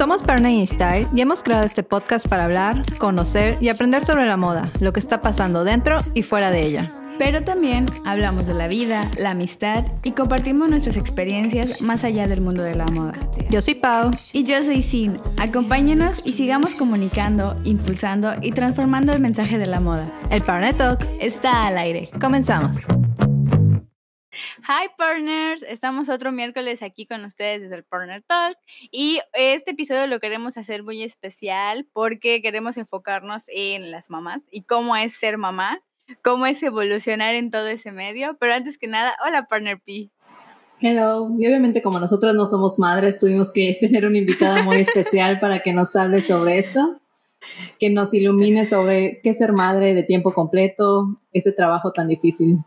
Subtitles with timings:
[0.00, 4.38] Somos Partner Style y hemos creado este podcast para hablar, conocer y aprender sobre la
[4.38, 6.90] moda, lo que está pasando dentro y fuera de ella.
[7.18, 12.40] Pero también hablamos de la vida, la amistad y compartimos nuestras experiencias más allá del
[12.40, 13.12] mundo de la moda.
[13.50, 14.10] Yo soy Pau.
[14.32, 15.18] Y yo soy Sin.
[15.38, 20.10] Acompáñenos y sigamos comunicando, impulsando y transformando el mensaje de la moda.
[20.30, 22.08] El Partner Talk está al aire.
[22.18, 22.86] Comenzamos.
[24.62, 28.58] Hi partners, estamos otro miércoles aquí con ustedes desde el Partner Talk
[28.90, 34.62] y este episodio lo queremos hacer muy especial porque queremos enfocarnos en las mamás y
[34.62, 35.82] cómo es ser mamá,
[36.22, 40.10] cómo es evolucionar en todo ese medio, pero antes que nada, hola Partner P.
[40.80, 45.40] Hello, y obviamente como nosotras no somos madres, tuvimos que tener una invitada muy especial
[45.40, 47.00] para que nos hable sobre esto,
[47.78, 52.58] que nos ilumine sobre qué ser madre de tiempo completo, este trabajo tan difícil.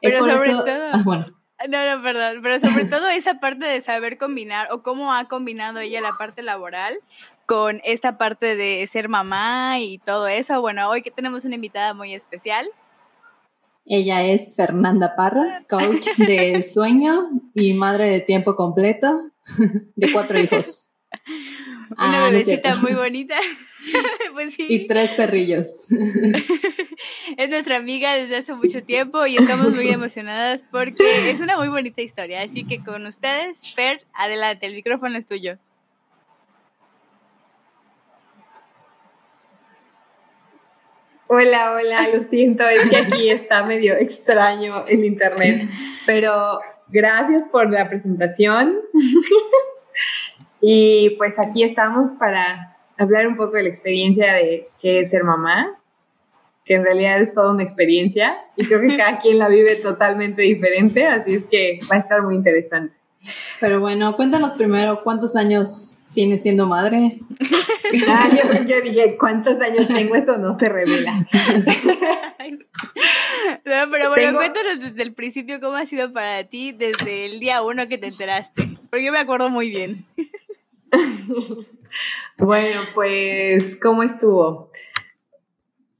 [0.00, 0.90] Pero sobre todo.
[0.92, 1.26] Ah, bueno.
[1.68, 5.78] No, no, perdón, pero sobre todo esa parte de saber combinar o cómo ha combinado
[5.78, 6.98] ella la parte laboral
[7.46, 10.60] con esta parte de ser mamá y todo eso.
[10.60, 12.66] Bueno, hoy que tenemos una invitada muy especial.
[13.84, 19.30] Ella es Fernanda Parra, coach de sueño y madre de tiempo completo
[19.96, 20.91] de cuatro hijos.
[21.98, 23.36] Una ah, bebecita muy bonita.
[24.32, 24.66] pues sí.
[24.68, 25.88] Y tres perrillos.
[27.36, 31.68] es nuestra amiga desde hace mucho tiempo y estamos muy emocionadas porque es una muy
[31.68, 32.42] bonita historia.
[32.42, 35.58] Así que con ustedes, Fer, adelante, el micrófono es tuyo.
[41.34, 45.66] Hola, hola, lo siento, es que aquí está medio extraño el internet,
[46.04, 48.78] pero gracias por la presentación.
[50.62, 55.24] Y pues aquí estamos para hablar un poco de la experiencia de qué es ser
[55.24, 55.66] mamá,
[56.64, 60.42] que en realidad es toda una experiencia y creo que cada quien la vive totalmente
[60.42, 62.94] diferente, así es que va a estar muy interesante.
[63.60, 67.18] Pero bueno, cuéntanos primero cuántos años tienes siendo madre.
[68.08, 68.30] Ah,
[68.64, 70.14] yo, dije, ¿cuántos años tengo?
[70.14, 71.12] Eso no se revela.
[73.64, 77.62] No, pero bueno, cuéntanos desde el principio cómo ha sido para ti desde el día
[77.62, 80.06] uno que te enteraste, porque yo me acuerdo muy bien.
[82.38, 84.70] bueno, pues, ¿cómo estuvo?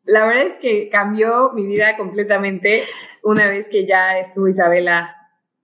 [0.04, 2.84] La verdad es que cambió mi vida completamente
[3.22, 5.16] una vez que ya estuvo Isabela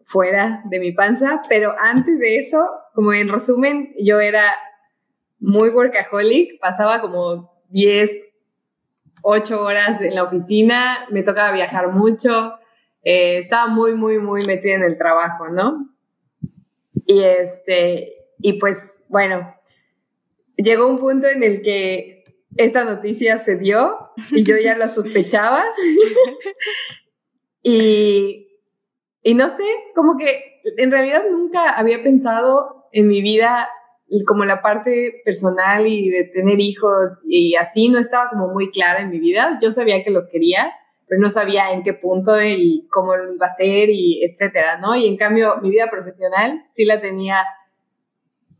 [0.04, 4.42] fuera de mi panza, pero antes de eso, como en resumen, yo era
[5.38, 8.10] muy workaholic, pasaba como 10,
[9.22, 12.54] 8 horas en la oficina, me tocaba viajar mucho,
[13.02, 15.94] eh, estaba muy, muy, muy metida en el trabajo, ¿no?
[17.04, 19.54] Y este, y pues bueno,
[20.56, 22.25] llegó un punto en el que
[22.56, 25.65] esta noticia se dio y yo ya la sospechaba.
[27.62, 28.49] y,
[29.22, 33.69] y no sé, como que en realidad nunca había pensado en mi vida
[34.26, 39.00] como la parte personal y de tener hijos y así no estaba como muy clara
[39.00, 39.59] en mi vida.
[39.62, 40.72] Yo sabía que los quería,
[41.06, 44.97] pero no sabía en qué punto y cómo lo iba a hacer y etcétera, ¿no?
[44.97, 47.44] Y en cambio, mi vida profesional sí la tenía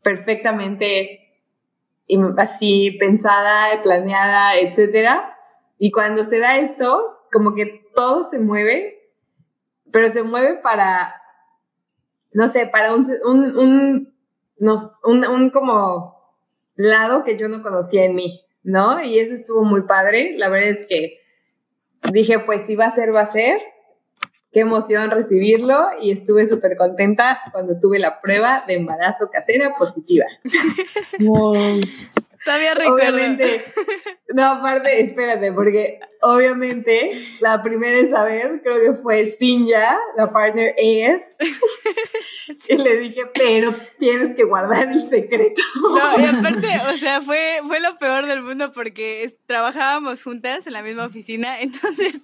[0.09, 1.21] perfectamente
[2.39, 5.37] así pensada, planeada, etcétera.
[5.79, 9.13] Y cuando se da esto, como que todo se mueve,
[9.93, 11.15] pero se mueve para,
[12.33, 14.15] no sé, para un, un,
[15.05, 16.35] un, un como
[16.75, 19.05] lado que yo no conocía en mí, ¿no?
[19.05, 20.37] Y eso estuvo muy padre.
[20.39, 21.19] La verdad es que
[22.13, 23.61] dije, pues si va a ser, va a ser
[24.53, 30.27] qué emoción recibirlo y estuve súper contenta cuando tuve la prueba de embarazo casera positiva.
[31.21, 31.81] Wow.
[32.45, 33.63] Todavía Obviamente,
[34.35, 40.75] no, aparte, espérate, porque obviamente la primera en saber creo que fue Sinja, la partner
[40.77, 41.23] es,
[42.69, 45.63] y le dije, pero tienes que guardar el secreto.
[45.77, 50.73] No, y aparte, o sea, fue, fue lo peor del mundo porque trabajábamos juntas en
[50.75, 52.21] la misma oficina, entonces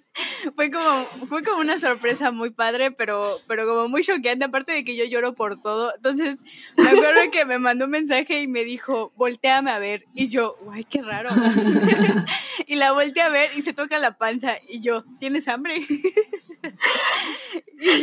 [0.55, 4.85] fue como, fue como una sorpresa muy padre, pero, pero como muy choqueante, aparte de
[4.85, 5.93] que yo lloro por todo.
[5.97, 6.37] Entonces,
[6.77, 10.05] me acuerdo que me mandó un mensaje y me dijo, volteame a ver.
[10.16, 11.31] Y yo, guay, qué raro.
[12.66, 14.56] y la volteé a ver y se toca la panza.
[14.69, 15.84] Y yo, ¿tienes hambre?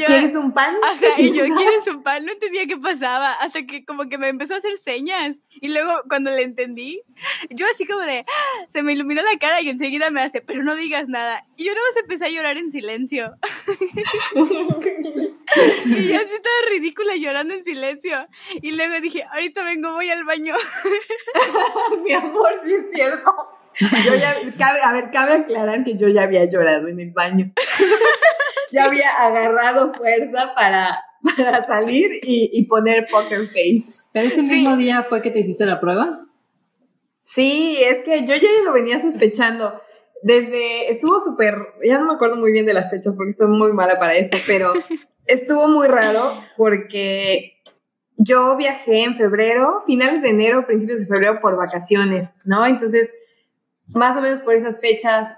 [0.05, 0.75] ¿Quieres un pan?
[0.83, 2.25] Ajá, y yo, ¿quieres un pan?
[2.25, 5.37] No entendía qué pasaba, hasta que como que me empezó a hacer señas.
[5.49, 7.01] Y luego cuando le entendí,
[7.49, 8.65] yo así como de, ¡ah!
[8.71, 11.45] se me iluminó la cara y enseguida me hace, pero no digas nada.
[11.55, 13.33] Y yo nada más empecé a llorar en silencio.
[14.35, 18.27] y yo así toda ridícula llorando en silencio.
[18.61, 20.55] Y luego dije, ahorita vengo, voy al baño.
[22.03, 23.60] Mi amor, sí es cierto.
[24.05, 24.35] Yo ya,
[24.83, 27.53] a ver, cabe aclarar que yo ya había llorado en el baño.
[28.71, 34.01] ya había agarrado fuerza para para salir y, poner poker face.
[34.11, 36.25] ¿Pero ese mismo día fue que te hiciste la prueba?
[37.23, 39.81] Sí, es que yo ya lo venía sospechando.
[40.23, 43.73] Desde, estuvo súper, ya no me acuerdo muy bien de las fechas porque soy muy
[43.73, 44.73] mala para eso, pero
[45.25, 47.61] estuvo muy raro porque
[48.17, 52.65] yo viajé en febrero, finales de enero, principios de febrero por vacaciones, ¿no?
[52.65, 53.11] Entonces,
[53.93, 55.29] más o menos por esas fechas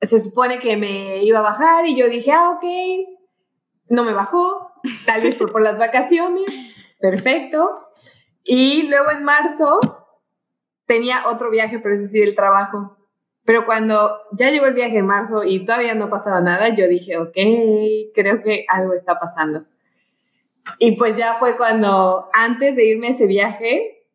[0.00, 2.64] se supone que me iba a bajar y yo dije, ah, ok,
[3.88, 4.72] no me bajó,
[5.06, 7.88] tal vez por, por las vacaciones, perfecto.
[8.44, 9.78] Y luego en marzo
[10.86, 12.96] tenía otro viaje, pero ese sí del trabajo.
[13.44, 17.18] Pero cuando ya llegó el viaje de marzo y todavía no pasaba nada, yo dije,
[17.18, 17.36] ok,
[18.14, 19.64] creo que algo está pasando.
[20.78, 24.06] Y pues ya fue cuando, antes de irme a ese viaje,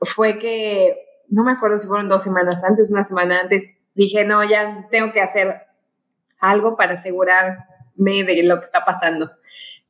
[0.00, 0.96] fue que,
[1.30, 3.62] no me acuerdo si fueron dos semanas antes, una semana antes,
[3.94, 5.62] dije, no, ya tengo que hacer
[6.38, 9.30] algo para asegurarme de lo que está pasando.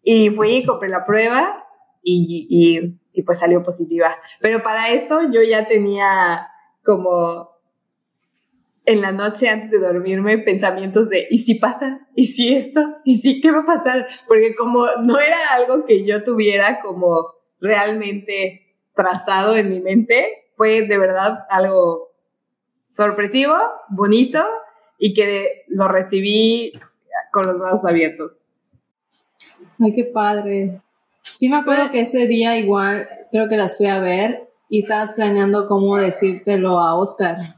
[0.03, 1.67] Y fui compré la prueba
[2.03, 4.17] y, y, y pues salió positiva.
[4.41, 6.49] Pero para esto yo ya tenía
[6.85, 7.51] como
[8.87, 12.09] en la noche antes de dormirme pensamientos de, ¿y si pasa?
[12.15, 12.97] ¿Y si esto?
[13.05, 14.09] ¿Y si qué va a pasar?
[14.27, 20.83] Porque como no era algo que yo tuviera como realmente trazado en mi mente, fue
[20.83, 22.11] de verdad algo
[22.87, 23.55] sorpresivo,
[23.89, 24.45] bonito
[24.99, 26.71] y que lo recibí
[27.33, 28.37] con los brazos abiertos.
[29.79, 30.83] Ay, qué padre.
[31.23, 35.13] Sí me acuerdo que ese día igual creo que las fui a ver y estabas
[35.13, 37.57] planeando cómo decírtelo a Oscar.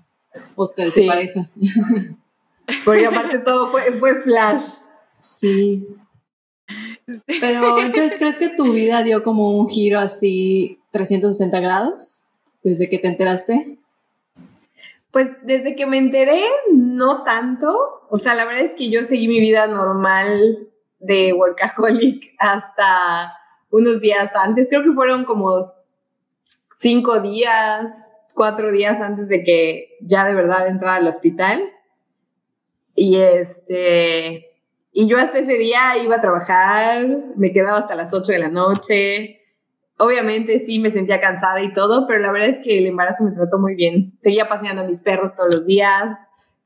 [0.54, 1.50] Oscar es su pareja.
[2.84, 4.62] Porque aparte todo fue, fue flash.
[5.18, 5.88] Sí.
[7.26, 12.21] Pero entonces, ¿crees que tu vida dio como un giro así 360 grados
[12.62, 13.78] desde que te enteraste?
[15.10, 16.42] Pues desde que me enteré,
[16.72, 18.06] no tanto.
[18.08, 20.68] O sea, la verdad es que yo seguí mi vida normal
[20.98, 23.36] de workaholic hasta
[23.70, 24.68] unos días antes.
[24.68, 25.72] Creo que fueron como
[26.78, 31.62] cinco días, cuatro días antes de que ya de verdad entrara al hospital.
[32.94, 34.52] Y este,
[34.92, 37.06] y yo hasta ese día iba a trabajar,
[37.36, 39.41] me quedaba hasta las 8 de la noche.
[39.98, 43.32] Obviamente sí me sentía cansada y todo, pero la verdad es que el embarazo me
[43.32, 44.14] trató muy bien.
[44.18, 46.18] Seguía paseando a mis perros todos los días,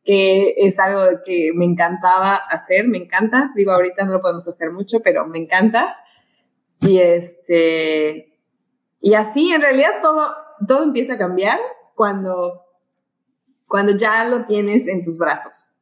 [0.05, 3.53] que es algo que me encantaba hacer, me encanta.
[3.55, 5.97] Digo, ahorita no lo podemos hacer mucho, pero me encanta.
[6.81, 8.39] Y este,
[9.01, 10.35] y así en realidad todo,
[10.67, 11.59] todo empieza a cambiar
[11.95, 12.63] cuando,
[13.67, 15.81] cuando ya lo tienes en tus brazos.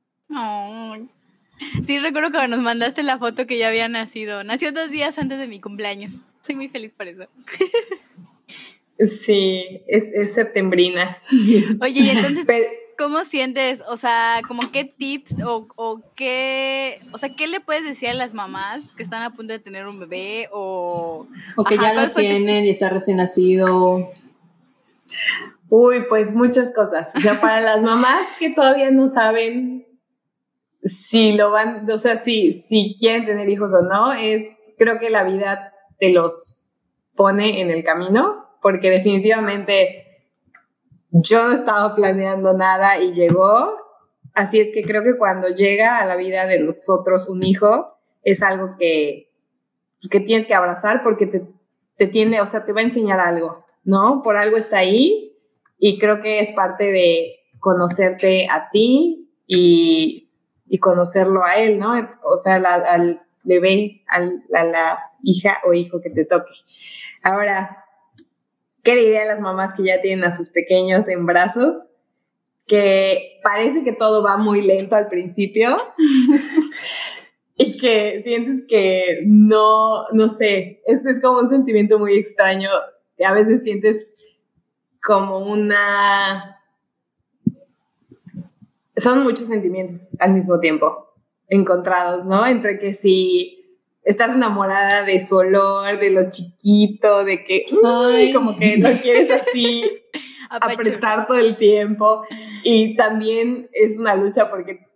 [1.87, 4.43] Sí, recuerdo que nos mandaste la foto que ya había nacido.
[4.45, 6.13] Nació dos días antes de mi cumpleaños.
[6.45, 7.27] Soy muy feliz por eso.
[8.99, 11.19] Sí, es, es septembrina.
[11.81, 12.47] Oye, y entonces,
[12.97, 13.83] ¿cómo sientes?
[13.89, 18.15] O sea, como qué tips o, o, qué, o sea, ¿qué le puedes decir a
[18.15, 21.27] las mamás que están a punto de tener un bebé o...
[21.57, 24.11] O que ya lo tienen y está recién nacido.
[25.69, 27.13] Uy, pues muchas cosas.
[27.17, 29.87] O sea, para las mamás que todavía no saben
[30.85, 34.47] si lo van, o sea, si, si quieren tener hijos o no, es,
[34.79, 36.71] creo que la vida te los
[37.15, 40.05] pone en el camino, porque definitivamente
[41.11, 43.77] yo no estaba planeando nada y llegó.
[44.35, 48.43] Así es que creo que cuando llega a la vida de nosotros un hijo, es
[48.43, 49.31] algo que,
[50.11, 51.47] que tienes que abrazar porque te,
[51.97, 54.23] te tiene, o sea, te va a enseñar algo, ¿no?
[54.23, 55.37] Por algo está ahí
[55.79, 60.21] y creo que es parte de conocerte a ti y,
[60.81, 61.93] conocerlo a él, ¿no?
[62.25, 66.53] O sea, al bebé, a la hija o hijo que te toque.
[67.23, 67.85] Ahora,
[68.83, 71.75] ¿qué le diría a las mamás que ya tienen a sus pequeños en brazos?
[72.67, 75.77] Que parece que todo va muy lento al principio
[77.57, 82.71] y que sientes que no, no sé, es, es como un sentimiento muy extraño.
[83.25, 84.07] A veces sientes
[85.03, 86.61] como una...
[88.97, 91.15] Son muchos sentimientos al mismo tiempo,
[91.49, 92.47] encontrados, ¿no?
[92.47, 93.64] Entre que si
[94.05, 99.31] estás enamorada de su olor, de lo chiquito, de que, uy, como que lo quieres
[99.31, 99.83] así
[100.51, 102.25] apretar todo el tiempo.
[102.63, 104.87] Y también es una lucha porque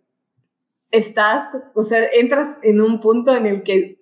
[0.91, 3.99] estás, o sea, entras en un punto en el que,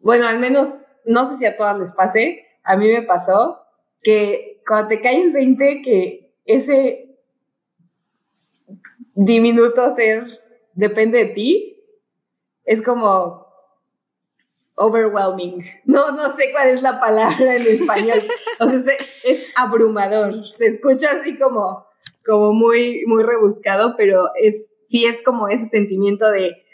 [0.00, 0.68] bueno, al menos,
[1.04, 3.60] no sé si a todas les pase, a mí me pasó
[4.02, 7.18] que cuando te cae el 20 que ese
[9.14, 10.26] diminuto ser
[10.72, 11.82] depende de ti,
[12.64, 13.43] es como
[14.76, 15.62] overwhelming.
[15.84, 18.22] No, no sé cuál es la palabra en español.
[18.60, 20.46] O sea, es, abrumador.
[20.48, 21.86] Se escucha así como,
[22.24, 26.64] como muy, muy rebuscado, pero es, sí es como ese sentimiento de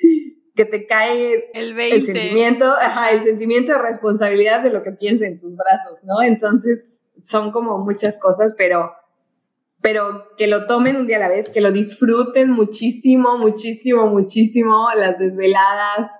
[0.54, 5.40] que te cae el, sentimiento, ajá, el sentimiento de responsabilidad de lo que tienes en
[5.40, 6.20] tus brazos, ¿no?
[6.22, 8.92] Entonces son como muchas cosas, pero,
[9.80, 14.88] pero que lo tomen un día a la vez, que lo disfruten muchísimo, muchísimo, muchísimo,
[14.94, 16.10] las desveladas,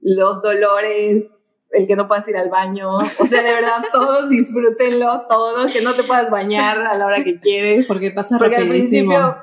[0.00, 5.26] los dolores, el que no puedas ir al baño, o sea, de verdad, todos disfrútenlo,
[5.28, 7.86] todo, que no te puedas bañar a la hora que quieres.
[7.86, 9.36] Porque pasa Porque al principio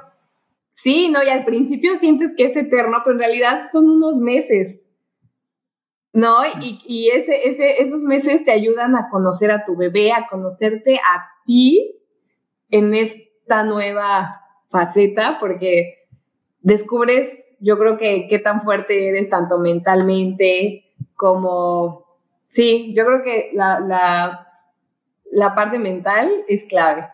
[0.77, 4.85] Sí, no, y al principio sientes que es eterno, pero en realidad son unos meses.
[6.13, 6.37] ¿No?
[6.61, 10.97] Y, y ese, ese, esos meses te ayudan a conocer a tu bebé, a conocerte
[10.97, 11.99] a ti
[12.69, 16.06] en esta nueva faceta, porque
[16.61, 22.05] descubres, yo creo que qué tan fuerte eres, tanto mentalmente como,
[22.47, 24.47] sí, yo creo que la, la,
[25.31, 27.07] la parte mental es clave.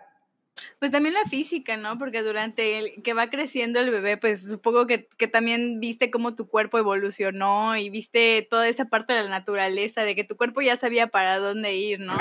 [0.79, 1.97] Pues también la física, ¿no?
[1.97, 6.35] Porque durante el que va creciendo el bebé, pues supongo que, que, también viste cómo
[6.35, 10.61] tu cuerpo evolucionó y viste toda esa parte de la naturaleza, de que tu cuerpo
[10.61, 12.15] ya sabía para dónde ir, ¿no?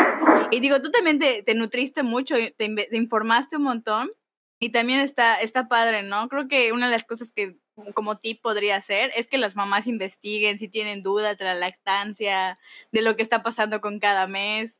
[0.50, 4.10] Y digo, tú también te, te nutriste mucho, te, te, informaste un montón
[4.62, 6.28] y también está, está padre, ¿no?
[6.28, 7.56] Creo que una de las cosas que
[7.94, 12.60] como tip podría ser es que las mamás investiguen si tienen dudas de la lactancia,
[12.92, 14.78] de lo que está pasando con cada mes.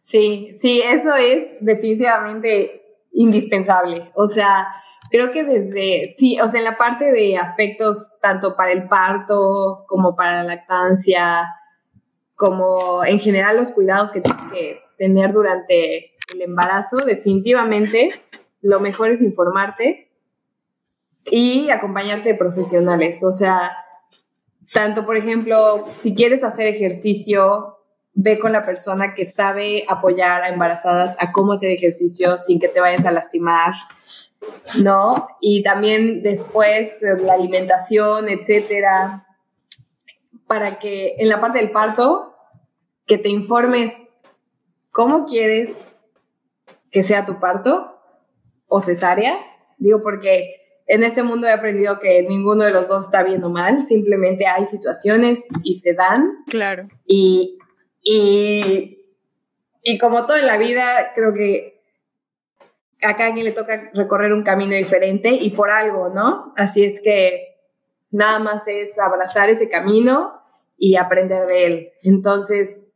[0.00, 4.10] Sí, sí, eso es definitivamente indispensable.
[4.14, 4.66] O sea,
[5.10, 9.84] creo que desde, sí, o sea, en la parte de aspectos tanto para el parto
[9.86, 11.46] como para la lactancia,
[12.34, 18.20] como en general los cuidados que tienes que tener durante el embarazo, definitivamente
[18.62, 20.10] lo mejor es informarte
[21.24, 23.22] y acompañarte de profesionales.
[23.22, 23.70] O sea,
[24.72, 27.78] tanto, por ejemplo, si quieres hacer ejercicio,
[28.14, 32.68] ve con la persona que sabe apoyar a embarazadas a cómo hacer ejercicio sin que
[32.68, 33.72] te vayas a lastimar,
[34.82, 35.28] ¿no?
[35.40, 39.26] Y también después eh, la alimentación, etcétera,
[40.46, 42.34] para que en la parte del parto,
[43.06, 44.08] que te informes
[44.90, 45.76] cómo quieres
[46.96, 48.00] que sea tu parto
[48.68, 49.36] o cesárea,
[49.76, 53.50] digo porque en este mundo he aprendido que ninguno de los dos está bien o
[53.50, 56.32] mal, simplemente hay situaciones y se dan.
[56.48, 56.88] Claro.
[57.04, 57.58] Y
[58.08, 59.04] y,
[59.82, 61.82] y como todo en la vida, creo que
[63.02, 66.54] a cada quien le toca recorrer un camino diferente y por algo, ¿no?
[66.56, 67.58] Así es que
[68.10, 70.40] nada más es abrazar ese camino
[70.78, 71.92] y aprender de él.
[72.02, 72.88] Entonces,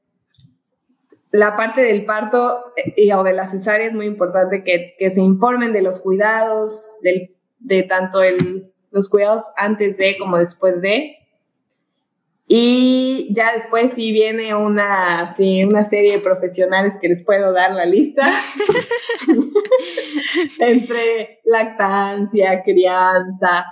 [1.33, 5.11] la parte del parto eh, y, o de la cesárea es muy importante que, que
[5.11, 10.81] se informen de los cuidados, del, de tanto el, los cuidados antes de como después
[10.81, 11.21] de,
[12.53, 17.71] y ya después sí viene una, sí, una serie de profesionales que les puedo dar
[17.71, 18.29] la lista.
[20.59, 23.67] Entre lactancia, crianza.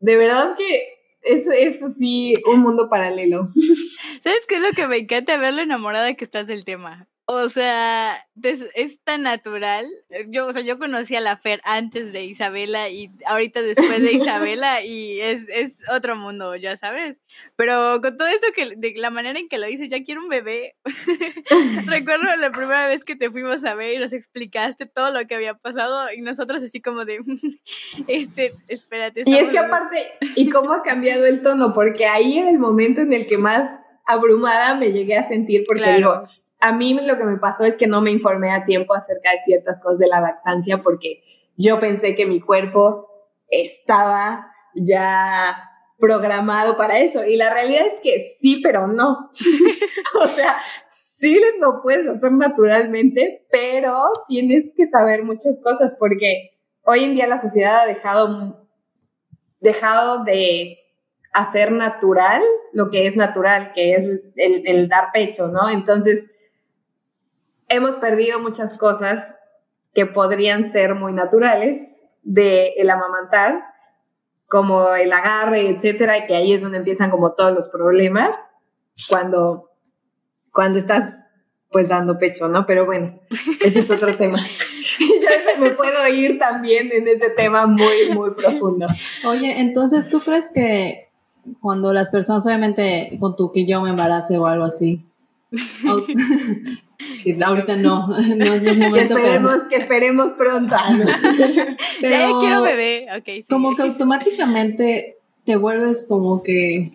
[0.00, 3.46] De verdad que eso es sí un mundo paralelo.
[4.22, 5.36] ¿Sabes qué es lo que me encanta?
[5.36, 7.09] Verlo enamorada que estás del tema.
[7.32, 8.26] O sea,
[8.74, 9.86] es, tan natural.
[10.30, 14.12] Yo, o sea, yo conocí a la Fer antes de Isabela y ahorita después de
[14.14, 17.20] Isabela y es, es otro mundo, ya sabes.
[17.54, 20.28] Pero con todo esto que, de la manera en que lo dices, ya quiero un
[20.28, 20.74] bebé.
[21.86, 25.36] Recuerdo la primera vez que te fuimos a ver y nos explicaste todo lo que
[25.36, 27.20] había pasado y nosotros así como de,
[28.08, 29.22] este, espérate.
[29.24, 31.72] Y es que aparte, ¿y cómo ha cambiado el tono?
[31.74, 33.70] Porque ahí era el momento en el que más
[34.04, 36.24] abrumada me llegué a sentir porque digo,
[36.60, 39.40] a mí lo que me pasó es que no me informé a tiempo acerca de
[39.44, 41.22] ciertas cosas de la lactancia porque
[41.56, 43.08] yo pensé que mi cuerpo
[43.48, 47.24] estaba ya programado para eso.
[47.24, 49.30] Y la realidad es que sí, pero no.
[50.22, 50.56] o sea,
[51.18, 57.26] sí lo puedes hacer naturalmente, pero tienes que saber muchas cosas porque hoy en día
[57.26, 58.68] la sociedad ha dejado,
[59.60, 60.78] dejado de
[61.32, 64.04] hacer natural lo que es natural, que es
[64.36, 65.68] el, el dar pecho, ¿no?
[65.68, 66.24] Entonces,
[67.70, 69.36] hemos perdido muchas cosas
[69.94, 73.64] que podrían ser muy naturales de el amamantar,
[74.46, 78.30] como el agarre, etcétera, que ahí es donde empiezan como todos los problemas
[79.08, 79.70] cuando,
[80.52, 81.14] cuando estás
[81.70, 82.66] pues dando pecho, ¿no?
[82.66, 83.20] Pero bueno,
[83.64, 84.44] ese es otro tema.
[84.98, 88.86] Yo me puedo ir también en ese tema muy, muy profundo.
[89.24, 91.10] Oye, entonces, ¿tú crees que
[91.60, 95.09] cuando las personas, obviamente, con tu que yo me embarace o algo así,
[97.44, 99.14] ahorita no, no es el momento.
[99.14, 100.76] Que esperemos, que esperemos pronto.
[102.02, 103.06] ya quiero bebé,
[103.48, 106.92] Como que automáticamente te vuelves como que...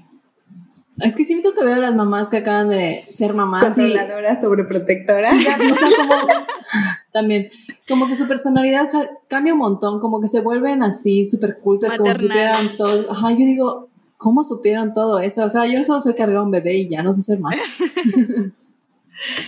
[1.01, 3.65] Es que siento que veo a las mamás que acaban de ser mamás.
[3.65, 5.29] Controladora, sobreprotectora.
[5.43, 6.27] Ya, no como,
[7.11, 7.49] también.
[7.89, 8.89] como que su personalidad
[9.27, 13.11] cambia un montón, como que se vuelven así súper cultas, como si supieran todo.
[13.11, 15.45] Ajá, yo digo, ¿cómo supieron todo eso?
[15.45, 17.55] O sea, yo solo sé cargar un bebé y ya no sé hacer más.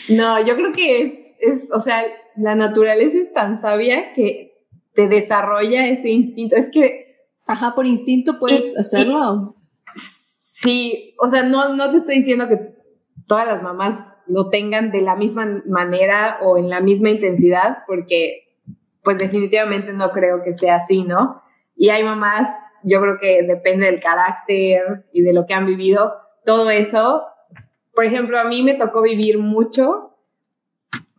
[0.10, 2.04] no, yo creo que es, es, o sea,
[2.36, 6.56] la naturaleza es tan sabia que te desarrolla ese instinto.
[6.56, 7.06] Es que...
[7.48, 9.56] Ajá, por instinto puedes hacerlo.
[10.54, 12.76] sí, o sea, no, no te estoy diciendo que
[13.26, 18.58] todas las mamás lo tengan de la misma manera o en la misma intensidad, porque
[19.04, 21.42] pues definitivamente no creo que sea así, ¿no?
[21.76, 22.50] Y hay mamás,
[22.88, 26.16] yo creo que depende del carácter y de lo que han vivido,
[26.46, 27.26] todo eso.
[27.94, 30.16] Por ejemplo, a mí me tocó vivir mucho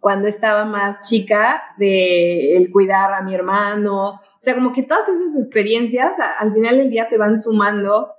[0.01, 5.09] cuando estaba más chica de el cuidar a mi hermano, o sea, como que todas
[5.09, 8.15] esas experiencias al final del día te van sumando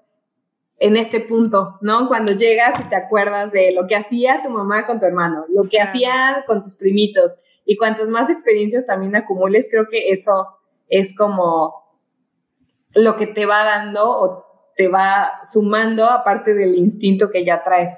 [0.77, 2.07] en este punto, ¿no?
[2.07, 5.63] Cuando llegas y te acuerdas de lo que hacía tu mamá con tu hermano, lo
[5.69, 10.47] que hacía con tus primitos y cuantas más experiencias también acumules, creo que eso
[10.89, 11.88] es como
[12.93, 17.97] lo que te va dando o te va sumando aparte del instinto que ya traes.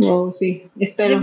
[0.00, 1.20] Oh, sí, espero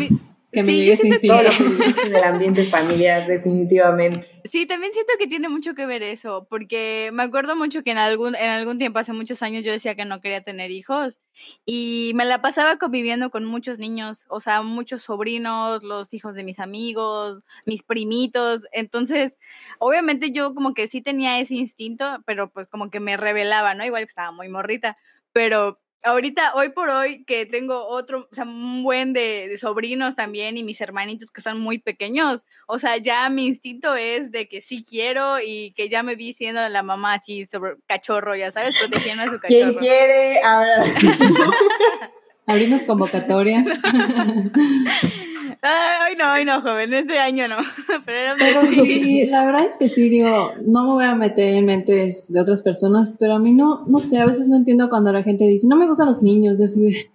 [0.55, 1.57] que me sí, llegue todo lo que
[2.07, 4.25] en el ambiente familiar, definitivamente.
[4.45, 7.97] Sí, también siento que tiene mucho que ver eso, porque me acuerdo mucho que en
[7.97, 11.19] algún, en algún tiempo, hace muchos años, yo decía que no quería tener hijos
[11.65, 16.45] y me la pasaba conviviendo con muchos niños, o sea, muchos sobrinos, los hijos de
[16.45, 19.37] mis amigos, mis primitos, entonces,
[19.79, 23.85] obviamente yo como que sí tenía ese instinto, pero pues como que me revelaba, ¿no?
[23.85, 24.95] Igual que estaba muy morrita,
[25.33, 30.57] pero ahorita, hoy por hoy, que tengo otro, o sea, un buen de, sobrinos también
[30.57, 34.61] y mis hermanitos que son muy pequeños, o sea, ya mi instinto es de que
[34.61, 38.75] sí quiero y que ya me vi siendo la mamá así sobre cachorro, ya sabes,
[38.79, 39.47] protegiendo a su cachorro.
[39.47, 40.41] ¿Quién quiere?
[40.41, 40.73] Ahora.
[42.47, 43.65] Abrimos convocatoria.
[45.67, 47.55] Ay, no, ay, no, joven, este año no.
[48.05, 48.35] Pero,
[48.67, 52.39] sí, la verdad es que sí, digo, no me voy a meter en mentes de
[52.39, 55.45] otras personas, pero a mí no, no sé, a veces no entiendo cuando la gente
[55.45, 57.07] dice, no me gustan los niños, así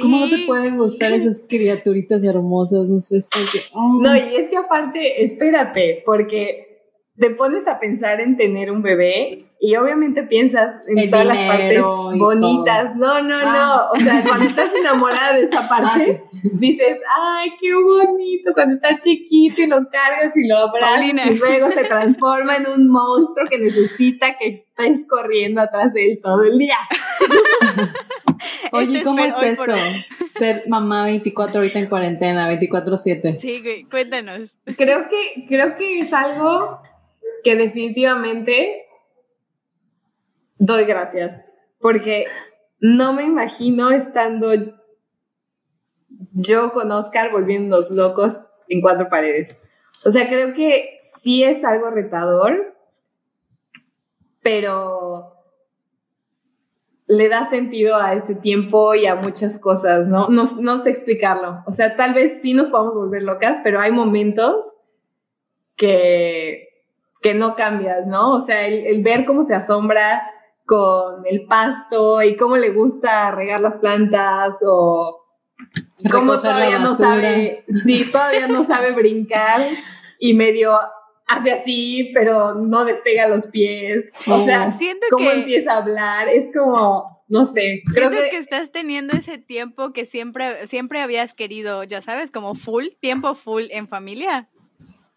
[0.00, 2.86] ¿cómo no te pueden gustar esas criaturitas hermosas?
[2.88, 3.60] No sé, es que...
[3.74, 3.98] Oh.
[4.00, 6.68] No, y es que aparte, espérate, porque
[7.16, 11.82] te pones a pensar en tener un bebé y obviamente piensas en todas las partes
[11.82, 12.94] bonitas.
[12.94, 13.48] No, no, no.
[13.50, 13.90] Ah.
[13.92, 18.52] O sea, cuando estás enamorada de esa parte, ah, dices, ay, qué bonito.
[18.54, 22.88] Cuando está chiquito y lo cargas y lo abrazas y luego se transforma en un
[22.88, 26.78] monstruo que necesita que estés corriendo atrás de él todo el día.
[28.72, 29.64] Oye, este ¿cómo es, eso?
[30.30, 33.32] Ser mamá 24 ahorita en cuarentena, 24/7.
[33.32, 34.54] Sí, cuéntanos.
[34.76, 36.80] Creo que, creo que es algo
[37.42, 38.87] que definitivamente
[40.58, 41.44] doy gracias,
[41.80, 42.26] porque
[42.80, 44.52] no me imagino estando
[46.32, 48.32] yo con Oscar volviéndonos locos
[48.68, 49.58] en cuatro paredes.
[50.04, 52.76] O sea, creo que sí es algo retador,
[54.42, 55.34] pero
[57.06, 60.28] le da sentido a este tiempo y a muchas cosas, ¿no?
[60.28, 61.62] No, sé explicarlo.
[61.66, 64.64] O sea, tal vez sí nos podamos volver locas, pero hay momentos
[65.74, 66.68] que,
[67.22, 68.32] que no cambias, ¿no?
[68.32, 70.22] O sea, el ver cómo se asombra
[70.68, 75.24] con el pasto y cómo le gusta regar las plantas o
[76.10, 79.66] cómo todavía no sabe, sí, todavía no sabe brincar
[80.20, 80.78] y medio
[81.26, 84.12] hace así, pero no despega los pies.
[84.26, 87.80] O sea, siento cómo empieza a hablar, es como, no sé.
[87.94, 92.54] Creo que, que, estás teniendo ese tiempo que siempre, siempre habías querido, ya sabes, como
[92.54, 94.50] full, tiempo full en familia.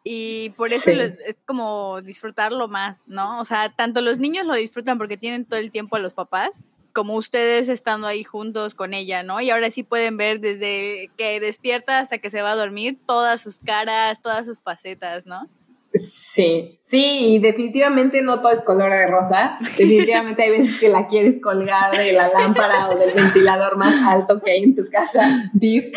[0.03, 3.39] Y por eso es como disfrutarlo más, ¿no?
[3.39, 6.63] O sea, tanto los niños lo disfrutan porque tienen todo el tiempo a los papás,
[6.91, 9.39] como ustedes estando ahí juntos con ella, ¿no?
[9.41, 13.41] Y ahora sí pueden ver desde que despierta hasta que se va a dormir todas
[13.41, 15.47] sus caras, todas sus facetas, ¿no?
[15.93, 19.57] Sí, sí, y definitivamente no todo es color de rosa.
[19.59, 24.41] Definitivamente hay veces que la quieres colgar de la lámpara o del ventilador más alto
[24.41, 25.49] que hay en tu casa.
[25.53, 25.85] Diff.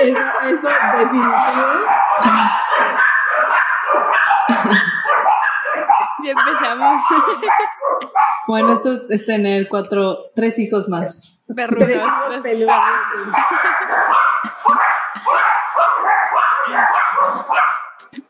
[0.00, 1.34] Eso, eso definitivo.
[6.24, 7.02] Ya empezamos.
[8.46, 11.38] Bueno, eso es tener cuatro, tres hijos más.
[11.54, 11.86] Perrunos.
[11.86, 12.74] Tres hijos peludos.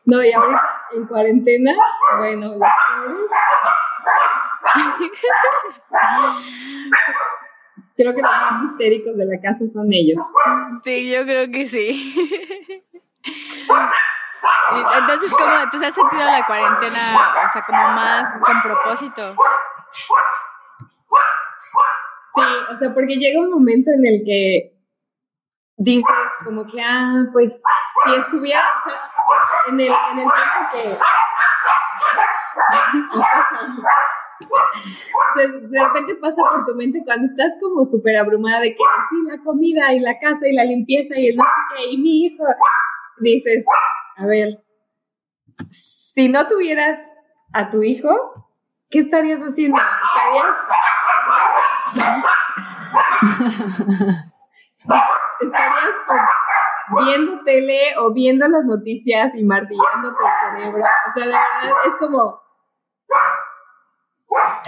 [0.06, 0.62] No, y ahorita
[0.92, 1.72] en cuarentena,
[2.18, 3.20] bueno, los pobres.
[7.96, 10.20] Creo que los más histéricos de la casa son ellos.
[10.82, 12.14] Sí, yo creo que sí.
[14.98, 19.36] Entonces, ¿cómo entonces has sentido la cuarentena, o sea, como más con propósito?
[22.34, 24.76] Sí, o sea, porque llega un momento en el que
[25.76, 26.04] dices
[26.44, 27.60] como que, ah, pues
[28.04, 28.98] si estuviera, o sea,
[29.68, 30.32] en el, en el tiempo
[30.72, 30.98] que...
[35.36, 39.36] de repente pasa por tu mente cuando estás como súper abrumada de que sí, la
[39.42, 42.44] comida y la casa y la limpieza y el no sé qué, y mi hijo,
[43.20, 43.64] dices,
[44.16, 44.64] a ver,
[45.70, 46.98] si no tuvieras
[47.52, 48.08] a tu hijo,
[48.90, 49.78] ¿qué estarías haciendo?
[49.78, 50.54] ¿Estarías,
[57.04, 60.84] viendo tele o viendo las noticias y martillándote el cerebro?
[60.84, 62.44] O sea, de verdad es como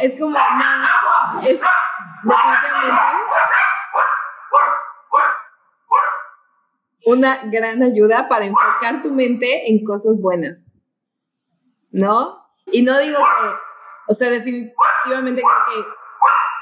[0.00, 1.59] es como, no, es
[2.22, 2.96] definitivamente
[7.07, 10.66] una gran ayuda para enfocar tu mente en cosas buenas,
[11.90, 12.44] ¿no?
[12.66, 15.87] Y no digo que, o sea, definitivamente creo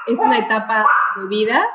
[0.05, 1.67] que es una etapa de vida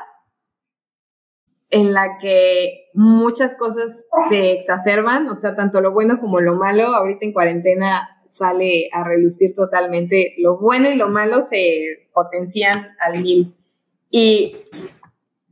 [1.71, 6.87] en la que muchas cosas se exacerban, o sea, tanto lo bueno como lo malo.
[6.87, 10.35] Ahorita en cuarentena sale a relucir totalmente.
[10.37, 13.55] Lo bueno y lo malo se potencian al mil.
[14.09, 14.57] Y,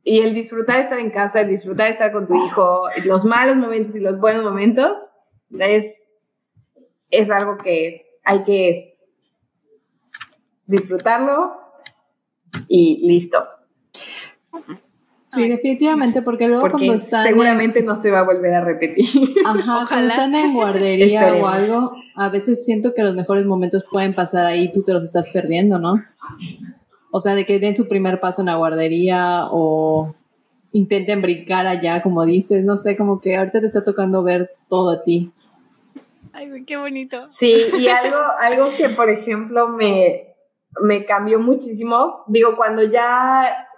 [0.04, 3.96] y el disfrutar estar en casa, el disfrutar estar con tu hijo, los malos momentos
[3.96, 4.98] y los buenos momentos,
[5.58, 6.10] es,
[7.10, 8.98] es algo que hay que
[10.66, 11.54] disfrutarlo
[12.68, 13.40] y listo.
[15.30, 19.06] Sí, definitivamente, porque luego cuando están seguramente no se va a volver a repetir.
[19.46, 24.12] Ajá, cuando están en guardería o algo, a veces siento que los mejores momentos pueden
[24.12, 26.04] pasar ahí, tú te los estás perdiendo, ¿no?
[27.12, 30.16] O sea, de que den su primer paso en la guardería o
[30.72, 34.90] intenten brincar allá, como dices, no sé, como que ahorita te está tocando ver todo
[34.90, 35.32] a ti.
[36.34, 37.28] Ay, qué bonito.
[37.28, 40.34] Sí, y algo, algo que, por ejemplo, me,
[40.82, 43.69] me cambió muchísimo, digo, cuando ya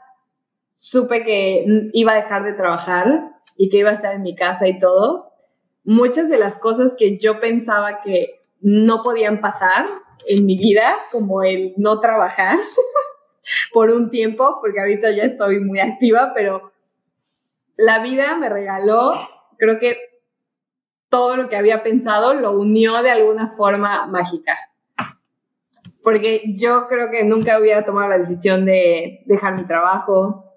[0.81, 1.63] supe que
[1.93, 5.31] iba a dejar de trabajar y que iba a estar en mi casa y todo,
[5.83, 9.85] muchas de las cosas que yo pensaba que no podían pasar
[10.27, 12.57] en mi vida, como el no trabajar
[13.73, 16.71] por un tiempo, porque ahorita ya estoy muy activa, pero
[17.77, 19.13] la vida me regaló,
[19.59, 19.97] creo que
[21.09, 24.57] todo lo que había pensado lo unió de alguna forma mágica.
[26.01, 30.50] Porque yo creo que nunca hubiera tomado la decisión de dejar mi trabajo,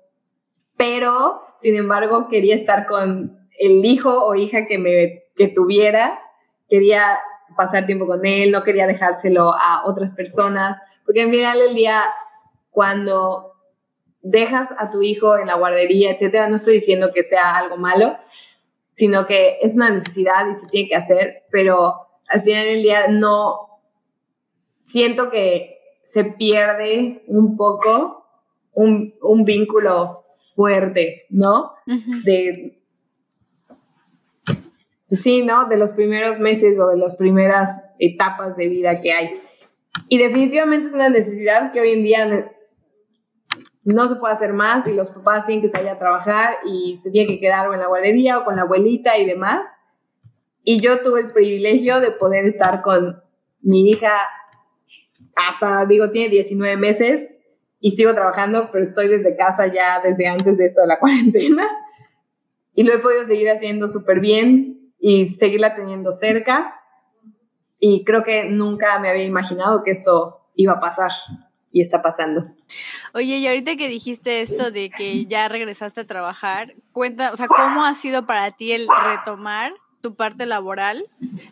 [0.77, 6.21] pero sin embargo quería estar con el hijo o hija que me que tuviera,
[6.69, 7.19] quería
[7.57, 12.03] pasar tiempo con él, no quería dejárselo a otras personas, porque al final del día
[12.71, 13.53] cuando
[14.23, 18.17] dejas a tu hijo en la guardería, etcétera, no estoy diciendo que sea algo malo,
[18.89, 23.09] sino que es una necesidad y se tiene que hacer, pero al final del día
[23.09, 23.81] no
[24.85, 28.27] siento que se pierde un poco
[28.73, 30.24] un, un vínculo
[30.55, 31.73] fuerte, ¿no?
[32.25, 32.81] De
[35.09, 35.67] sí, ¿no?
[35.67, 39.41] De los primeros meses o de las primeras etapas de vida que hay.
[40.09, 42.51] Y definitivamente es una necesidad que hoy en día
[43.85, 47.11] no se puede hacer más y los papás tienen que salir a trabajar y se
[47.11, 49.61] tiene que quedar en la guardería o con la abuelita y demás.
[50.63, 53.23] Y yo tuve el privilegio de poder estar con
[53.61, 54.13] mi hija
[55.37, 57.34] hasta, digo, tiene 19 meses
[57.87, 61.69] y sigo trabajando, pero estoy desde casa ya desde antes de esto de la cuarentena
[62.75, 66.81] y lo he podido seguir haciendo súper bien y seguirla teniendo cerca
[67.79, 71.11] y creo que nunca me había imaginado que esto iba a pasar
[71.73, 72.47] y está pasando.
[73.13, 77.49] Oye, y ahorita que dijiste esto de que ya regresaste a trabajar, cuenta, o sea,
[77.49, 81.05] ¿cómo ha sido para ti el retomar tu parte laboral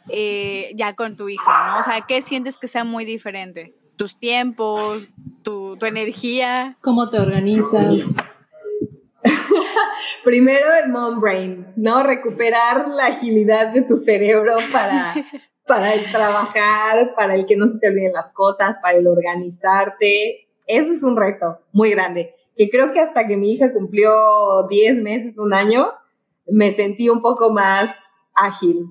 [0.09, 1.81] eh, ya con tu hijo, ¿no?
[1.81, 3.75] O sea, ¿qué sientes que sea muy diferente?
[4.03, 5.11] Tus tiempos,
[5.45, 6.77] tu, energía.
[6.81, 8.17] ¿Cómo te organizas?
[10.25, 12.03] Primero el mom brain, ¿no?
[12.03, 15.15] Recuperar la agilidad de tu cerebro para,
[15.69, 20.49] para el trabajar, para el que no se te olviden las cosas, para el organizarte.
[20.67, 25.01] Eso es un reto muy grande, que creo que hasta que mi hija cumplió 10
[25.01, 25.93] meses, un año,
[26.49, 27.95] me sentí un poco más
[28.35, 28.85] ágil.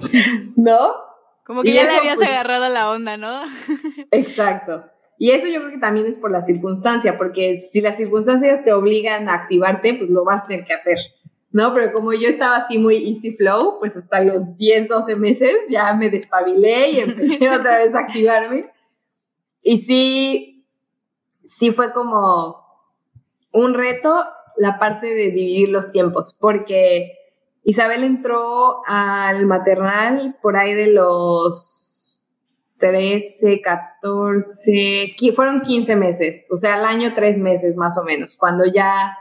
[0.56, 1.11] ¿No?
[1.52, 3.42] Como que ya le habías pues agarrado la onda, ¿no?
[4.10, 4.86] Exacto.
[5.18, 8.72] Y eso yo creo que también es por la circunstancia, porque si las circunstancias te
[8.72, 10.96] obligan a activarte, pues lo vas a tener que hacer,
[11.50, 11.74] ¿no?
[11.74, 15.92] Pero como yo estaba así muy easy flow, pues hasta los 10, 12 meses ya
[15.92, 18.72] me despabilé y empecé otra vez a activarme.
[19.60, 20.64] Y sí,
[21.44, 22.64] sí fue como
[23.52, 24.24] un reto
[24.56, 27.18] la parte de dividir los tiempos, porque
[27.64, 32.24] Isabel entró al maternal por ahí de los
[32.82, 38.64] 13, 14, fueron 15 meses, o sea, al año tres meses más o menos, cuando
[38.66, 39.16] ya,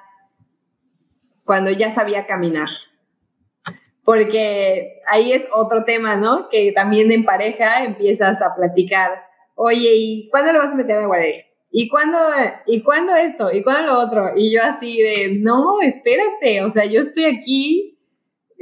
[1.46, 2.70] cuando ya sabía caminar.
[4.04, 6.50] porque ahí es otro tema, ¿no?
[6.50, 9.12] Que también en pareja empiezas a platicar,
[9.54, 11.46] oye, ¿y cuándo lo vas a meter en la guardería?
[11.70, 12.18] ¿Y cuándo,
[12.66, 13.54] ¿Y cuándo esto?
[13.54, 14.32] ¿Y cuándo lo otro?
[14.36, 17.91] Y yo así de, no, espérate, o sea, yo estoy aquí,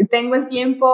[0.08, 0.88] tengo el tiempo,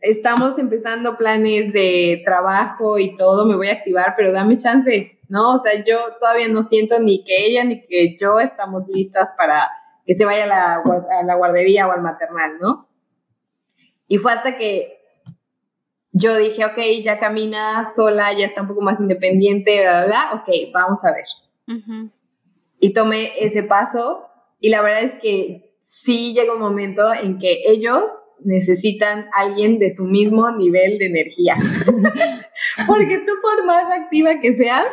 [0.00, 5.54] estamos empezando planes de trabajo y todo, me voy a activar, pero dame chance, ¿no?
[5.54, 9.60] O sea, yo todavía no siento ni que ella ni que yo estamos listas para
[10.06, 12.88] que se vaya a la, a la guardería o al maternal, ¿no?
[14.06, 15.00] Y fue hasta que
[16.12, 20.42] yo dije, ok, ya camina sola, ya está un poco más independiente, bla, bla, bla,
[20.42, 21.24] ok, vamos a ver.
[22.78, 24.28] Y tomé ese paso
[24.60, 28.02] y la verdad es que sí llega un momento en que ellos
[28.42, 31.54] necesitan alguien de su mismo nivel de energía.
[32.86, 34.86] Porque tú por más activa que seas,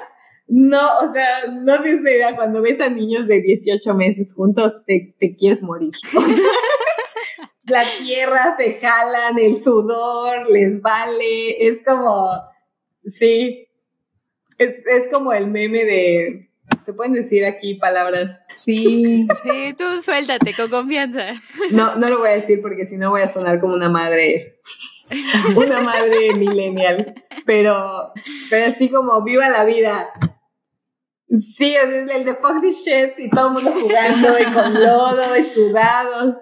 [0.47, 5.15] no, o sea, no te idea, cuando ves a niños de 18 meses juntos, te,
[5.19, 5.93] te quieres morir.
[7.63, 12.30] la tierra se jalan, el sudor les vale, es como,
[13.06, 13.69] sí,
[14.58, 16.51] es, es como el meme de,
[16.84, 18.41] ¿se pueden decir aquí palabras?
[18.54, 21.34] Sí, sí, tú suéltate con confianza.
[21.72, 24.60] No, no lo voy a decir porque si no voy a sonar como una madre,
[25.56, 27.15] una madre millennial,
[27.46, 28.12] pero,
[28.50, 30.10] pero así como viva la vida.
[31.30, 34.44] Sí, o sea, es el de fuck this shit y todo el mundo jugando y
[34.54, 36.36] con lodo y sudados.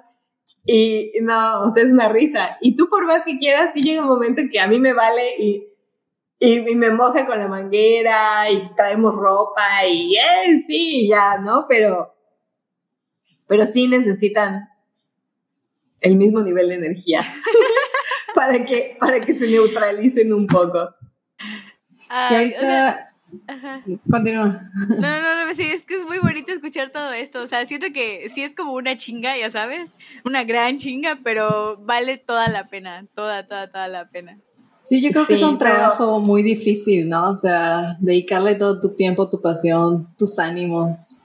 [0.65, 2.57] Y no, o sea, es una risa.
[2.61, 5.35] Y tú por más que quieras, sí llega un momento que a mí me vale
[5.39, 5.68] y,
[6.39, 11.65] y, me moja con la manguera y traemos ropa y eh, sí, ya, ¿no?
[11.67, 12.15] Pero,
[13.47, 14.69] pero sí necesitan
[15.99, 17.21] el mismo nivel de energía
[18.35, 20.95] para, que, para que se neutralicen un poco.
[22.31, 23.09] y ahorita,
[24.09, 24.59] Continúa.
[24.89, 27.43] No, no, no, sí, es que es muy bonito escuchar todo esto.
[27.43, 29.89] O sea, siento que sí es como una chinga, ya sabes,
[30.25, 34.39] una gran chinga, pero vale toda la pena, toda, toda, toda la pena.
[34.89, 37.29] Sí, yo creo que es un trabajo muy difícil, ¿no?
[37.29, 41.21] O sea, dedicarle todo tu tiempo, tu pasión, tus ánimos.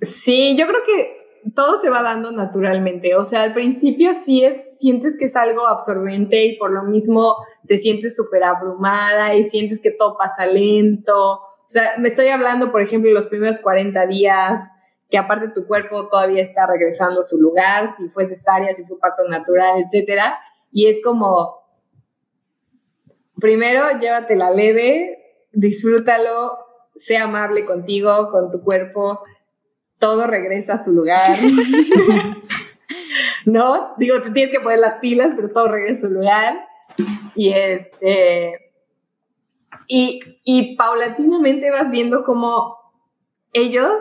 [0.00, 3.16] Sí, yo creo que todo se va dando naturalmente.
[3.16, 7.34] O sea, al principio sí es, sientes que es algo absorbente y por lo mismo
[7.66, 11.32] te sientes súper abrumada y sientes que todo pasa lento.
[11.32, 14.60] O sea, me estoy hablando, por ejemplo, los primeros 40 días,
[15.10, 19.00] que aparte tu cuerpo todavía está regresando a su lugar, si fue cesárea, si fue
[19.00, 20.38] parto natural, etcétera.
[20.70, 21.61] Y es como,
[23.42, 25.18] primero, llévatela leve,
[25.52, 26.56] disfrútalo,
[26.96, 29.20] sea amable contigo, con tu cuerpo
[30.02, 31.38] todo regresa a su lugar.
[33.46, 33.94] ¿No?
[33.98, 36.68] Digo, te tienes que poner las pilas, pero todo regresa a su lugar.
[37.36, 38.72] Y este.
[39.86, 42.78] Y, y paulatinamente vas viendo cómo
[43.52, 43.92] ellos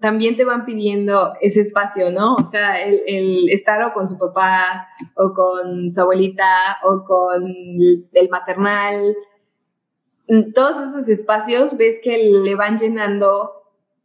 [0.00, 2.34] también te van pidiendo ese espacio, ¿no?
[2.34, 7.46] O sea, el, el, estar o con su papá, o con su abuelita, o con
[7.46, 9.14] el maternal.
[10.54, 13.52] Todos esos espacios ves que le van llenando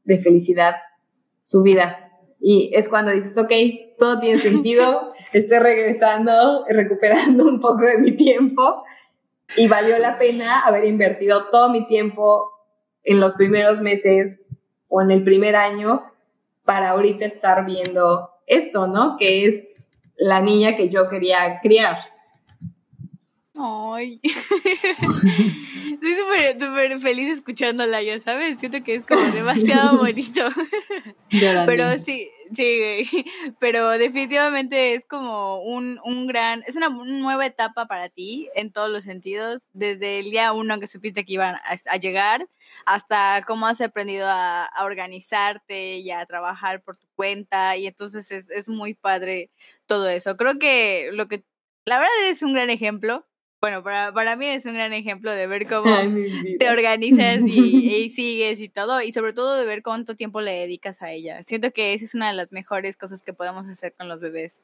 [0.03, 0.75] de felicidad
[1.41, 2.11] su vida.
[2.39, 3.51] Y es cuando dices, ok,
[3.97, 8.83] todo tiene sentido, estoy regresando, recuperando un poco de mi tiempo
[9.55, 12.51] y valió la pena haber invertido todo mi tiempo
[13.03, 14.44] en los primeros meses
[14.95, 16.09] o en el primer año
[16.63, 19.17] para ahorita estar viendo esto, ¿no?
[19.17, 19.73] Que es
[20.15, 21.97] la niña que yo quería criar.
[23.57, 24.19] Ay.
[24.23, 28.59] Estoy súper, súper feliz escuchándola, ya sabes.
[28.59, 30.41] Siento que es como demasiado bonito.
[31.65, 33.25] Pero sí, sí,
[33.59, 38.89] pero definitivamente es como un, un gran, es una nueva etapa para ti en todos
[38.89, 42.47] los sentidos, desde el día uno que supiste que iban a, llegar
[42.85, 48.31] hasta cómo has aprendido a, a, organizarte y a trabajar por tu cuenta y entonces
[48.31, 49.49] es, es muy padre
[49.85, 50.35] todo eso.
[50.35, 51.45] Creo que lo que,
[51.85, 53.25] la verdad es un gran ejemplo
[53.65, 55.91] bueno, para, para mí es un gran ejemplo de ver cómo
[56.59, 61.01] te organizas y, sigues y todo, y sobre todo de ver cuánto tiempo le dedicas
[61.01, 61.41] a ella.
[61.47, 64.61] Siento que esa es una de las mejores cosas que podemos hacer con los bebés.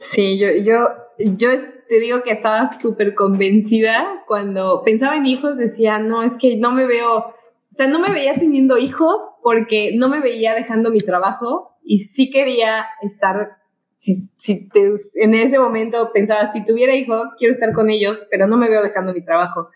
[0.00, 1.50] Sí, yo, yo, yo
[1.86, 6.72] te digo que estaba súper convencida cuando pensaba en hijos, decía, no, es que no
[6.72, 7.34] me veo, o
[7.68, 12.30] sea, no me veía teniendo hijos porque no me veía dejando mi trabajo y sí
[12.30, 13.61] quería estar
[14.02, 14.68] si, si
[15.14, 18.82] en ese momento pensaba, si tuviera hijos, quiero estar con ellos, pero no me veo
[18.82, 19.68] dejando mi trabajo.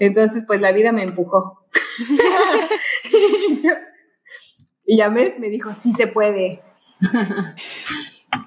[0.00, 1.64] Entonces, pues la vida me empujó.
[4.84, 6.60] y, ya me dijo, sí se puede.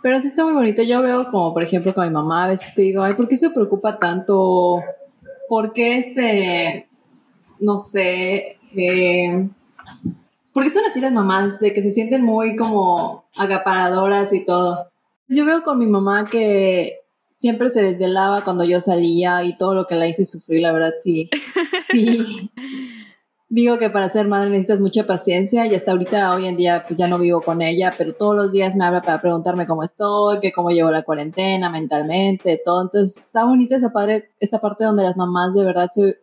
[0.02, 0.84] Pero sí está muy bonito.
[0.84, 3.38] Yo veo como, por ejemplo, con mi mamá, a veces te digo, ay, ¿por qué
[3.38, 4.84] se preocupa tanto?
[5.48, 6.90] ¿Por qué este,
[7.62, 9.48] no sé, eh,
[10.54, 14.88] porque son así las mamás, de que se sienten muy como agaparadoras y todo.
[15.28, 17.00] Yo veo con mi mamá que
[17.32, 20.94] siempre se desvelaba cuando yo salía y todo lo que la hice sufrir, la verdad,
[20.98, 21.30] sí.
[21.92, 22.52] Sí.
[23.48, 26.98] Digo que para ser madre necesitas mucha paciencia y hasta ahorita, hoy en día, pues
[26.98, 30.40] ya no vivo con ella, pero todos los días me habla para preguntarme cómo estoy,
[30.40, 32.82] que cómo llevo la cuarentena mentalmente, todo.
[32.82, 36.18] Entonces, está bonita esa, padre, esa parte donde las mamás de verdad se,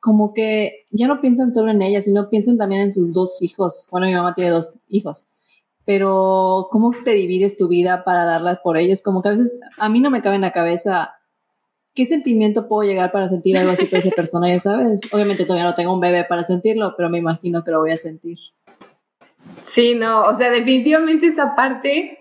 [0.00, 3.88] como que ya no piensan solo en ellas, sino piensan también en sus dos hijos.
[3.90, 5.26] Bueno, mi mamá tiene dos hijos,
[5.84, 9.02] pero ¿cómo te divides tu vida para darlas por ellos?
[9.02, 11.16] Como que a veces a mí no me cabe en la cabeza
[11.94, 14.48] ¿qué sentimiento puedo llegar para sentir algo así por esa persona?
[14.48, 17.80] Ya sabes, obviamente todavía no tengo un bebé para sentirlo, pero me imagino que lo
[17.80, 18.38] voy a sentir.
[19.66, 22.18] Sí, no, o sea, definitivamente esa parte,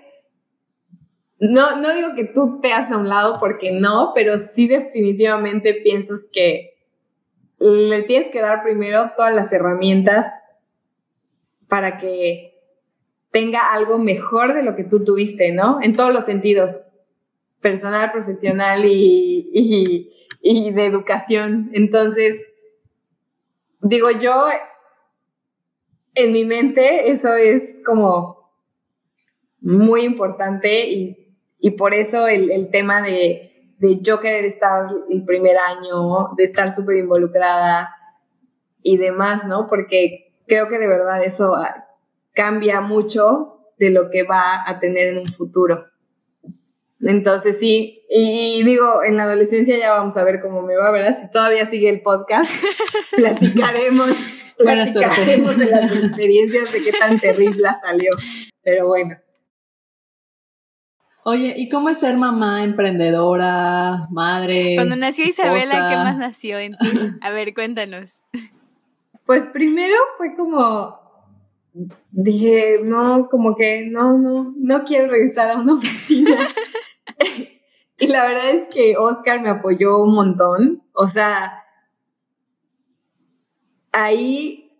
[1.40, 5.74] no, no digo que tú te hagas a un lado porque no, pero sí definitivamente
[5.76, 6.78] piensas que
[7.60, 10.34] le tienes que dar primero todas las herramientas
[11.68, 12.51] para que
[13.32, 15.80] tenga algo mejor de lo que tú tuviste, ¿no?
[15.82, 16.92] En todos los sentidos
[17.62, 20.10] personal, profesional y,
[20.44, 21.70] de educación.
[21.74, 22.36] Entonces,
[23.82, 24.46] digo yo,
[26.16, 28.52] en mi mente eso es como
[29.62, 31.18] muy importante y,
[31.78, 36.98] por eso el, tema de, de, yo querer estar el primer año, de estar súper
[36.98, 37.96] involucrada
[38.82, 39.68] y demás, ¿no?
[39.68, 41.54] Porque creo que de verdad eso
[42.34, 45.86] cambia mucho de lo que va a tener en un futuro.
[47.02, 51.18] Entonces sí, y, digo, en la adolescencia ya vamos a ver cómo me va, ¿verdad?
[51.20, 52.52] Si todavía sigue el podcast,
[53.16, 54.12] platicaremos,
[54.58, 58.12] platicaremos de las experiencias de qué tan terrible salió.
[58.62, 59.18] Pero bueno.
[61.24, 64.76] Oye, ¿y cómo es ser mamá, emprendedora, madre?
[64.76, 66.88] Cuando nació Isabela, ¿qué más nació en ti?
[67.22, 68.20] A ver, cuéntanos.
[69.26, 71.00] Pues primero fue como,
[72.12, 76.50] dije, no, como que no, no, no quiero regresar a una oficina.
[77.98, 80.84] y la verdad es que Oscar me apoyó un montón.
[80.94, 81.64] O sea,
[83.92, 84.72] ahí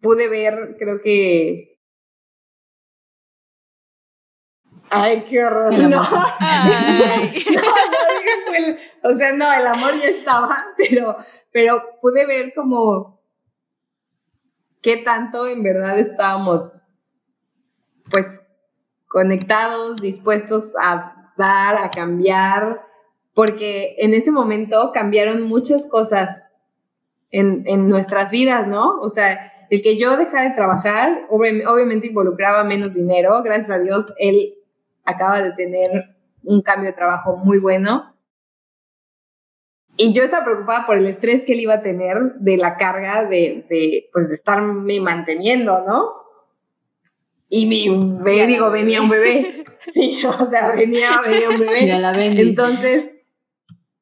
[0.00, 1.78] pude ver, creo que...
[4.90, 5.72] Ay, qué horror.
[5.78, 5.88] No.
[5.88, 6.04] no, no,
[9.02, 11.16] o sea, no, el amor ya estaba, pero,
[11.52, 13.20] pero pude ver como
[14.84, 16.76] qué tanto en verdad estábamos,
[18.10, 18.42] pues,
[19.08, 22.82] conectados, dispuestos a dar, a cambiar,
[23.32, 26.48] porque en ese momento cambiaron muchas cosas
[27.30, 29.00] en, nuestras vidas, ¿no?
[29.00, 34.12] O sea, el que yo dejara de trabajar, obviamente involucraba menos dinero, gracias a Dios,
[34.18, 34.54] él
[35.04, 38.13] acaba de tener un cambio de trabajo muy bueno.
[39.96, 43.24] Y yo estaba preocupada por el estrés que él iba a tener de la carga
[43.24, 46.24] de, de pues, de estarme manteniendo, ¿no?
[47.48, 49.60] Y mi bebé, digo, venía un bebé.
[49.92, 52.40] Sí, o sea, venía, venía un bebé.
[52.40, 53.04] Entonces,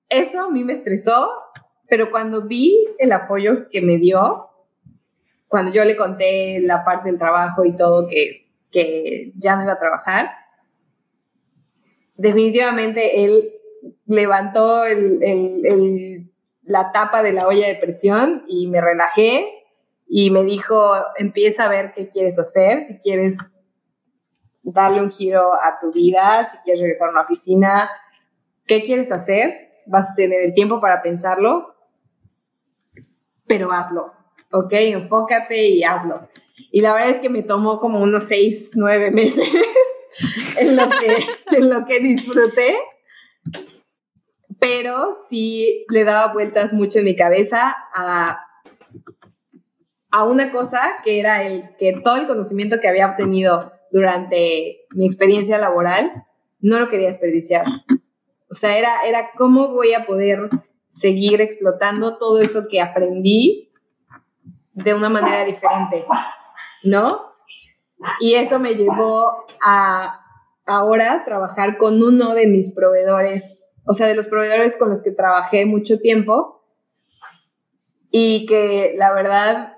[0.09, 1.29] eso a mí me estresó,
[1.89, 4.49] pero cuando vi el apoyo que me dio,
[5.49, 9.73] cuando yo le conté la parte del trabajo y todo, que, que ya no iba
[9.73, 10.31] a trabajar,
[12.15, 13.53] definitivamente él
[14.07, 19.49] levantó el, el, el, la tapa de la olla de presión y me relajé
[20.15, 23.55] y me dijo, empieza a ver qué quieres hacer, si quieres
[24.63, 27.91] darle un giro a tu vida, si quieres regresar a una oficina,
[28.67, 29.73] ¿qué quieres hacer?
[29.87, 31.75] Vas a tener el tiempo para pensarlo,
[33.47, 34.13] pero hazlo,
[34.53, 34.73] ¿ok?
[34.73, 36.29] Enfócate y hazlo.
[36.71, 39.49] Y la verdad es que me tomó como unos seis, nueve meses
[40.59, 42.77] en, lo que, en lo que disfruté,
[44.63, 48.47] pero sí le daba vueltas mucho en mi cabeza a,
[50.13, 55.07] a una cosa que era el que todo el conocimiento que había obtenido durante mi
[55.07, 56.27] experiencia laboral,
[56.61, 57.67] no lo quería desperdiciar.
[58.49, 60.49] O sea, era, era cómo voy a poder
[60.89, 63.73] seguir explotando todo eso que aprendí
[64.75, 66.05] de una manera diferente,
[66.85, 67.33] ¿no?
[68.21, 70.21] Y eso me llevó a
[70.67, 75.11] ahora trabajar con uno de mis proveedores, o sea, de los proveedores con los que
[75.11, 76.65] trabajé mucho tiempo
[78.11, 79.75] y que la verdad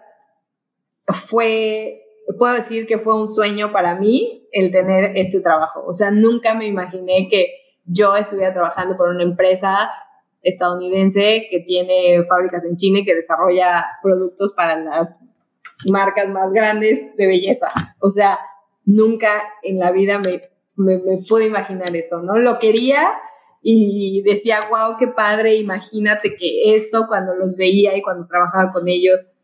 [1.26, 2.00] fue
[2.38, 5.84] puedo decir que fue un sueño para mí el tener este trabajo.
[5.86, 9.90] O sea, nunca me imaginé que yo estuviera trabajando por una empresa
[10.42, 15.18] estadounidense que tiene fábricas en China y que desarrolla productos para las
[15.88, 17.66] marcas más grandes de belleza.
[18.00, 18.38] O sea,
[18.84, 19.30] nunca
[19.62, 20.42] en la vida me,
[20.76, 20.98] me,
[21.28, 22.36] pude imaginar eso, ¿no?
[22.38, 23.00] Lo quería
[23.66, 28.86] y decía, wow, qué padre, imagínate que esto cuando los veía y cuando trabajaba con
[28.88, 29.36] ellos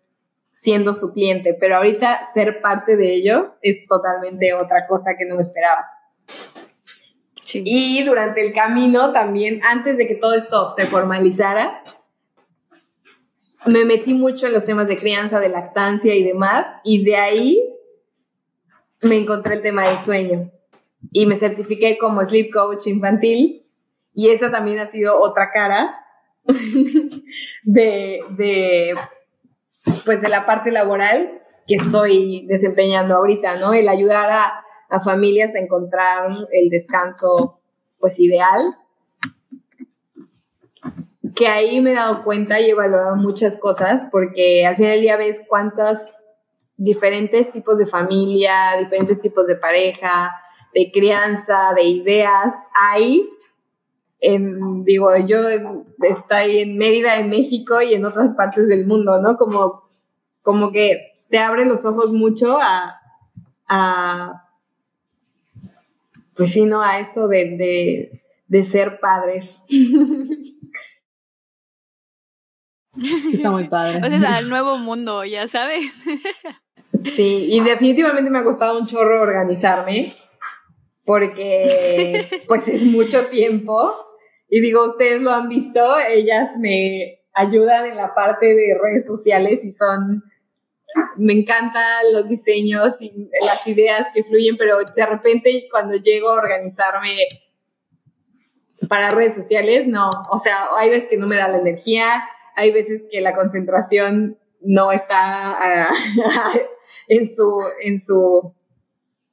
[0.52, 5.36] siendo su cliente, pero ahorita ser parte de ellos es totalmente otra cosa que no
[5.36, 5.86] me esperaba.
[7.54, 11.82] Y durante el camino también, antes de que todo esto se formalizara,
[13.64, 17.74] me metí mucho en los temas de crianza, de lactancia y demás, y de ahí
[19.00, 20.52] me encontré el tema del sueño.
[21.10, 23.60] Y me certifiqué como sleep coach infantil
[24.14, 26.04] y esa también ha sido otra cara
[27.64, 28.94] de, de,
[30.04, 33.72] pues de la parte laboral que estoy desempeñando ahorita, ¿no?
[33.72, 37.60] El ayudar a, familias a encontrar el descanso
[38.00, 38.60] pues ideal.
[41.36, 45.00] Que ahí me he dado cuenta y he valorado muchas cosas porque al final del
[45.02, 46.18] día ves cuántos
[46.76, 50.34] diferentes tipos de familia, diferentes tipos de pareja,
[50.74, 53.30] de crianza, de ideas hay.
[54.20, 59.36] En, digo, yo estoy en Mérida, en México y en otras partes del mundo, ¿no?
[59.36, 59.88] Como,
[60.42, 63.00] como que te abre los ojos mucho a,
[63.68, 64.44] a
[66.34, 66.82] pues sí, ¿no?
[66.82, 69.62] A esto de, de, ser padres.
[73.32, 74.00] Está muy padre.
[74.04, 75.92] O sea, al nuevo mundo, ya sabes.
[77.04, 80.14] Sí, y definitivamente me ha costado un chorro organizarme
[81.06, 83.90] porque pues es mucho tiempo
[84.50, 89.64] y digo, ustedes lo han visto, ellas me ayudan en la parte de redes sociales
[89.64, 90.24] y son
[91.16, 96.34] me encantan los diseños y las ideas que fluyen, pero de repente cuando llego a
[96.34, 97.16] organizarme
[98.88, 102.24] para redes sociales, no, o sea, hay veces que no me da la energía,
[102.56, 105.92] hay veces que la concentración no está ah,
[107.08, 108.54] en su en su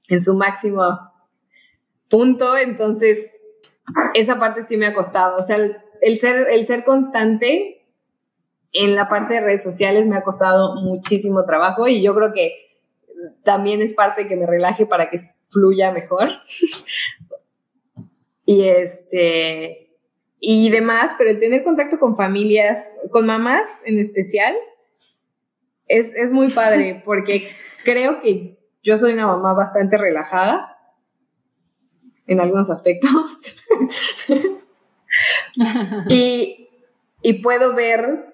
[0.10, 0.84] en su máximo
[2.08, 3.37] punto, entonces
[4.14, 5.58] esa parte sí me ha costado, o sea,
[6.02, 7.86] el ser el ser constante
[8.74, 12.54] en la parte de redes sociales me ha costado muchísimo trabajo y yo creo que
[13.44, 15.20] también es parte que me relaje para que
[15.50, 16.28] fluya mejor.
[18.46, 19.86] y este
[20.40, 24.54] y demás, pero el tener contacto con familias, con mamás en especial,
[25.88, 27.50] es, es muy padre porque
[27.84, 30.77] creo que yo soy una mamá bastante relajada
[32.28, 33.12] en algunos aspectos.
[36.10, 36.70] y,
[37.22, 38.34] y puedo ver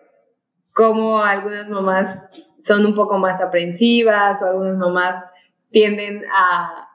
[0.74, 2.20] cómo algunas mamás
[2.62, 5.24] son un poco más aprensivas o algunas mamás
[5.72, 6.90] tienden a,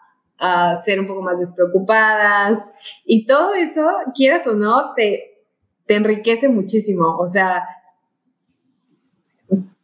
[0.84, 2.72] ser un poco más despreocupadas
[3.04, 3.84] y todo eso,
[4.14, 5.44] quieras o no, te,
[5.84, 7.16] te enriquece muchísimo.
[7.18, 7.64] O sea,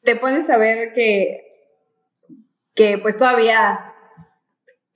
[0.04, 1.40] te pones a ver que,
[2.74, 3.93] que pues todavía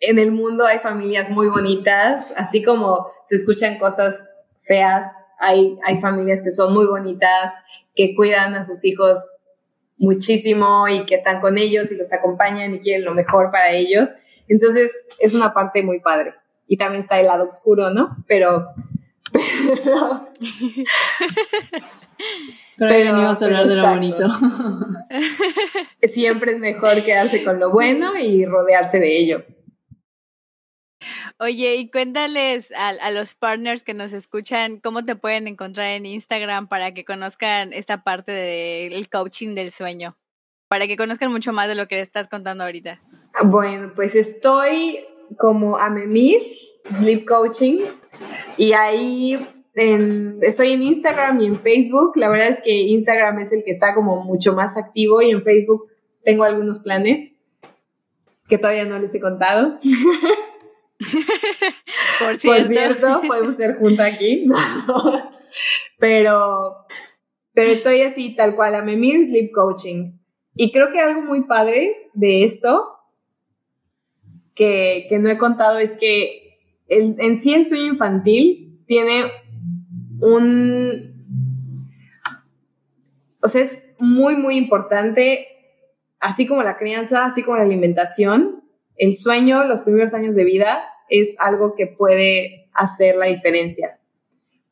[0.01, 6.01] en el mundo hay familias muy bonitas, así como se escuchan cosas feas, hay, hay
[6.01, 7.53] familias que son muy bonitas,
[7.95, 9.19] que cuidan a sus hijos
[9.97, 14.11] muchísimo y que están con ellos y los acompañan y quieren lo mejor para ellos.
[14.47, 16.35] Entonces es una parte muy padre.
[16.67, 18.17] Y también está el lado oscuro, ¿no?
[18.27, 18.69] Pero...
[22.79, 24.29] Pero, venimos a hablar de lo bonito.
[26.13, 29.45] Siempre es mejor quedarse con lo bueno y rodearse de ello.
[31.41, 36.67] Oye, y cuéntales a, los partners que nos escuchan cómo te pueden encontrar en Instagram
[36.67, 40.17] para que conozcan esta parte del coaching del sueño,
[40.67, 43.01] para que conozcan mucho más de lo que estás contando ahorita.
[43.45, 44.99] Bueno, pues estoy
[45.37, 46.43] como Amemir,
[46.93, 47.83] Sleep Coaching,
[48.57, 49.39] y ahí
[50.43, 52.17] estoy en Instagram y en Facebook.
[52.17, 55.45] La verdad es que Instagram es el que está como mucho más activo y en
[55.45, 55.87] Facebook
[56.25, 57.35] tengo algunos planes
[58.49, 59.79] que todavía no les he contado.
[62.19, 63.23] Por cierto.
[63.27, 64.47] podemos ser juntos aquí.
[65.99, 66.87] pero,
[67.53, 70.19] pero estoy así, tal cual, a Memir Sleep Coaching.
[70.55, 72.99] Y creo que algo muy padre de esto,
[74.55, 79.31] que, no he contado, es que el, en sí el sueño infantil tiene
[80.21, 81.17] un...
[83.41, 85.47] O sea, es muy, muy importante,
[86.19, 88.65] así como la crianza, así como la alimentación,
[88.99, 93.99] el sueño, los primeros años de vida, es algo que puede hacer la diferencia,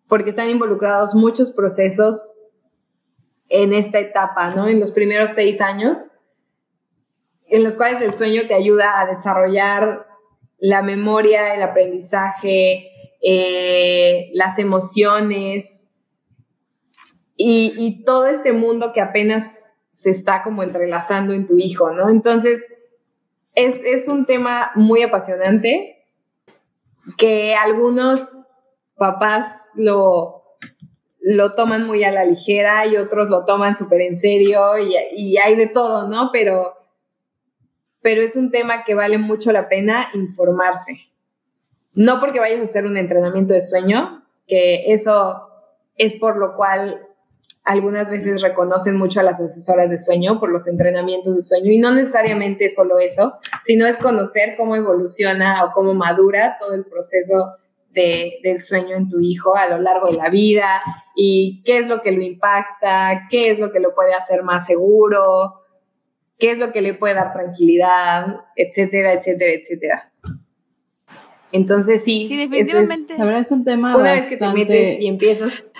[0.08, 2.36] porque están involucrados muchos procesos
[3.48, 4.68] en esta etapa, ¿no?
[4.68, 5.98] En los primeros seis años,
[7.46, 10.06] en los cuales el sueño te ayuda a desarrollar
[10.58, 12.90] la memoria, el aprendizaje,
[13.22, 15.92] eh, las emociones
[17.36, 22.10] y, y todo este mundo que apenas se está como entrelazando en tu hijo, ¿no?
[22.10, 22.64] Entonces,
[23.56, 26.04] es, un tema muy apasionante
[27.16, 28.48] que algunos
[28.96, 30.44] papás lo,
[31.20, 35.56] lo toman muy a la ligera y otros lo toman súper en serio y, hay
[35.56, 36.30] de todo, ¿no?
[36.32, 36.74] Pero,
[38.02, 41.08] pero es un tema que vale mucho la pena informarse,
[41.94, 45.48] no porque vayas a hacer un entrenamiento de sueño, que eso
[45.96, 47.05] es por lo cual
[47.66, 51.78] algunas veces reconocen mucho a las asesoras de sueño por los entrenamientos de sueño y
[51.78, 57.56] no necesariamente solo eso, sino es conocer cómo evoluciona o cómo madura todo el proceso
[57.90, 60.80] de, del sueño en tu hijo a lo largo de la vida
[61.16, 64.64] y qué es lo que lo impacta, qué es lo que lo puede hacer más
[64.64, 65.64] seguro,
[66.38, 70.12] qué es lo que le puede dar tranquilidad, etcétera, etcétera, etcétera.
[71.50, 73.14] Entonces sí, sí definitivamente.
[73.14, 75.72] Es, la verdad es un tema una vez que te metes y empiezas.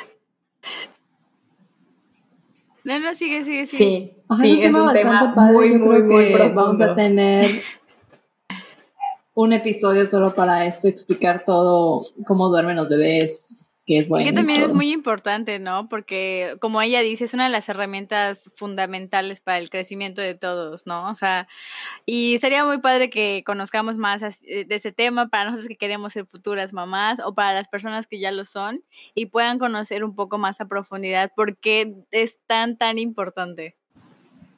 [2.87, 4.25] No, no, sigue, sigue, sigue.
[4.31, 6.55] Sí, sí, es un tema, muy, muy, muy, profundo.
[6.55, 7.51] Vamos a tener
[9.35, 14.27] un episodio solo para esto, explicar todo, cómo duermen los bebés, que es bueno.
[14.27, 15.89] que también es muy importante, ¿no?
[15.89, 20.87] Porque como ella dice, es una de las herramientas fundamentales para el crecimiento de todos,
[20.87, 21.09] ¿no?
[21.09, 21.47] O sea,
[22.05, 26.13] y sería muy padre que conozcamos más eh, de ese tema para nosotros que queremos
[26.13, 28.83] ser futuras mamás o para las personas que ya lo son
[29.15, 33.77] y puedan conocer un poco más a profundidad por qué es tan, tan importante.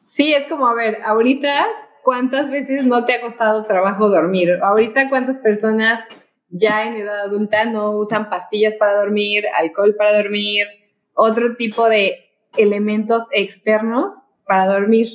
[0.04, 1.66] Sí, es como, a ver, ahorita
[2.08, 4.58] ¿cuántas veces no te ha costado trabajo dormir?
[4.62, 6.02] Ahorita, ¿cuántas personas
[6.50, 10.66] ya en edad adulta no usan pastillas para dormir, alcohol para dormir,
[11.14, 14.14] otro tipo de elementos externos
[14.46, 15.08] para dormir?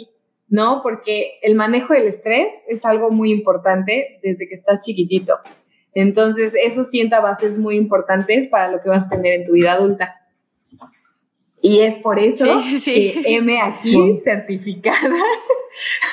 [0.47, 0.81] ¿No?
[0.83, 5.39] Porque el manejo del estrés es algo muy importante desde que estás chiquitito.
[5.95, 9.73] Entonces, eso sienta bases muy importantes para lo que vas a tener en tu vida
[9.73, 10.19] adulta.
[11.61, 12.45] Y es por eso
[12.83, 15.15] que M aquí certificada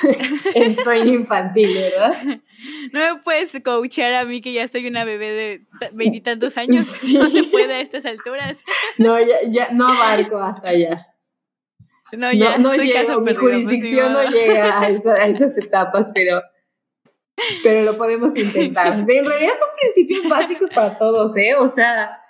[0.55, 2.41] en sueño infantil, ¿verdad?
[2.93, 6.87] No me puedes coachar a mí que ya soy una bebé de veintitantos años.
[7.13, 8.59] No se puede a estas alturas.
[8.99, 11.07] No, ya, ya no abarco hasta allá.
[12.13, 16.43] No, ya no, no llego, mi jurisdicción no llega a, a, esas etapas, pero,
[17.63, 18.93] pero lo podemos intentar.
[18.95, 21.55] En realidad son principios básicos para todos, ¿eh?
[21.55, 22.21] O sea,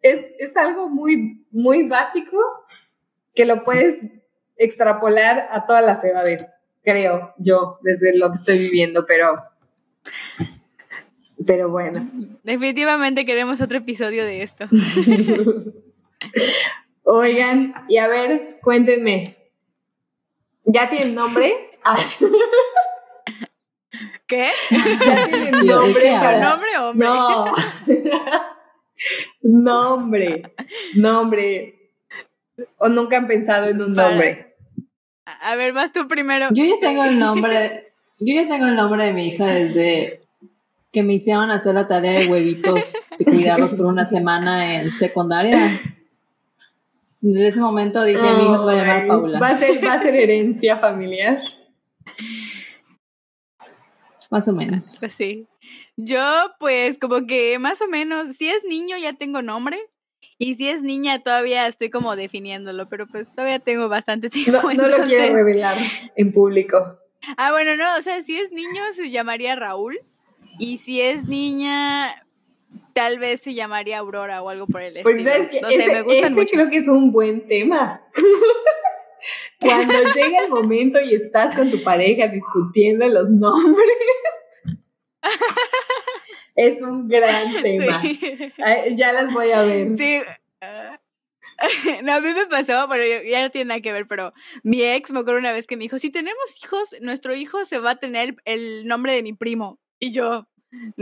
[0.00, 2.38] es, es algo muy, muy básico
[3.34, 3.98] que lo puedes
[4.56, 6.44] extrapolar a todas las edades,
[6.82, 9.42] creo yo, desde lo que estoy viviendo, pero,
[11.46, 12.10] pero bueno.
[12.42, 14.66] Definitivamente queremos otro episodio de esto.
[17.04, 19.36] Oigan, y a ver, cuéntenme,
[20.64, 21.54] ¿ya tienen nombre?
[24.26, 24.50] ¿Qué?
[24.70, 26.18] ¿Ya tienen nombre?
[26.40, 27.08] ¿Nombre o hombre?
[27.08, 27.46] No.
[29.42, 30.54] nombre,
[30.96, 31.92] nombre.
[32.76, 34.56] ¿O nunca han pensado en un nombre?
[35.24, 36.48] A ver, vas tú primero.
[36.52, 37.87] Yo ya tengo el nombre,
[38.20, 40.22] yo ya tengo el nombre de mi hija desde
[40.92, 45.58] que me hicieron hacer la tarea de huevitos de cuidarlos por una semana en secundaria.
[47.20, 49.40] Desde ese momento dije, mi hija se va a llamar Paula.
[49.40, 51.42] ¿Va a ser, va a ser herencia familiar?
[54.30, 54.96] Más o menos.
[55.00, 55.46] Pues sí.
[55.96, 56.22] Yo,
[56.60, 59.78] pues, como que más o menos, si es niño ya tengo nombre,
[60.38, 64.72] y si es niña, todavía estoy como definiéndolo, pero pues todavía tengo bastante tiempo.
[64.72, 65.76] No, lo quiero revelar
[66.14, 66.98] en público.
[67.36, 70.00] Ah, bueno, no, o sea, si es niño se llamaría Raúl.
[70.58, 72.26] Y si es niña,
[72.92, 75.16] tal vez se llamaría Aurora o algo por el estilo.
[75.62, 76.50] no sé, me gustan mucho.
[76.52, 78.02] creo que es un buen tema.
[79.60, 83.86] Cuando llega el momento y estás con tu pareja discutiendo los nombres.
[86.54, 88.02] Es un gran tema.
[88.96, 89.96] ya las voy a ver.
[89.96, 90.20] Sí.
[92.02, 94.32] No, a mí me pasó, pero ya no tiene nada que ver, pero
[94.62, 97.78] mi ex me acuerdo una vez que me dijo, si tenemos hijos, nuestro hijo se
[97.78, 99.80] va a tener el nombre de mi primo.
[99.98, 100.48] Y yo,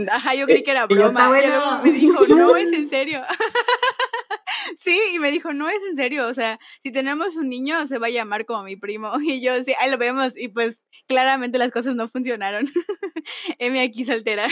[0.09, 1.29] ajá, yo creí que era broma.
[1.43, 3.21] Y, luego me dijo, no, es en serio.
[4.79, 7.99] sí, y me dijo, no es en serio, o sea, si tenemos un niño se
[7.99, 9.11] va a llamar como mi primo.
[9.21, 10.33] Y yo, sí, ahí lo vemos.
[10.35, 12.67] Y pues claramente las cosas no funcionaron.
[13.59, 14.47] M aquí se altera.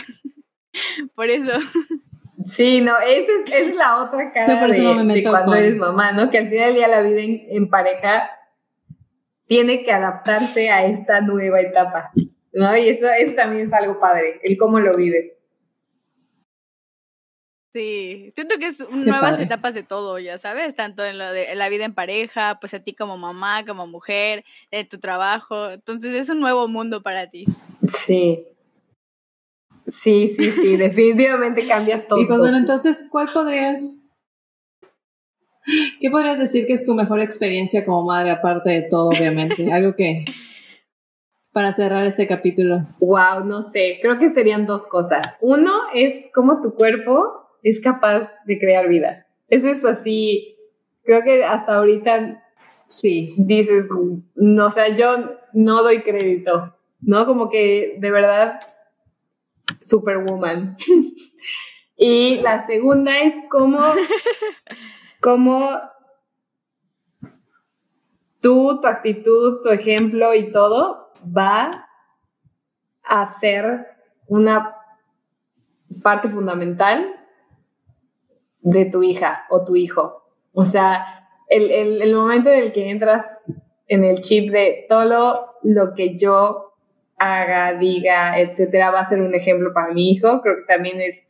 [1.16, 1.51] Por eso.
[2.48, 6.30] Sí, no, esa es, la otra cara de, cuando eres mamá, ¿no?
[6.30, 8.30] Que al final del día la vida en, pareja
[9.48, 12.12] tiene que adaptarse a esta nueva etapa,
[12.54, 12.78] ¿no?
[12.78, 15.34] Y eso, eso también es algo padre, el cómo lo vives.
[17.74, 21.68] Sí, siento que es nuevas etapas de todo, ya sabes, tanto en, lo de, la
[21.68, 26.30] vida en pareja, pues a ti como mamá, como mujer, en tu trabajo, entonces es
[26.30, 27.46] un nuevo mundo para ti.
[27.86, 28.48] Sí,
[29.88, 32.20] Sí, sí, sí, definitivamente cambia todo.
[32.20, 33.96] Y pues bueno, entonces, ¿cuál podrías,
[36.00, 39.70] qué podrías decir que es tu mejor experiencia como madre, aparte de todo, obviamente?
[39.74, 40.26] Algo que,
[41.52, 42.88] para cerrar este capítulo.
[43.00, 45.38] Wow, no sé, creo que serían dos cosas.
[45.42, 49.28] Uno es cómo tu cuerpo es capaz de crear vida.
[49.48, 50.58] Eso es así,
[51.04, 52.44] creo que hasta ahorita
[52.88, 53.36] sí.
[53.38, 53.88] dices,
[54.36, 57.26] no, o sea, yo no doy crédito, ¿no?
[57.26, 58.60] Como que de verdad
[59.82, 60.76] Superwoman.
[61.97, 63.80] Y la segunda es cómo,
[65.22, 65.70] cómo
[68.41, 71.88] tú, tu actitud, tu ejemplo y todo va
[73.03, 73.88] a ser
[74.28, 74.76] una
[76.03, 77.16] parte fundamental
[78.59, 80.24] de tu hija o tu hijo.
[80.53, 83.41] O sea, el, el, momento en el que entras
[83.88, 86.75] en el chip de todo lo, que yo
[87.18, 91.28] haga, diga, etcétera, va a ser un ejemplo para mi hijo, creo que también es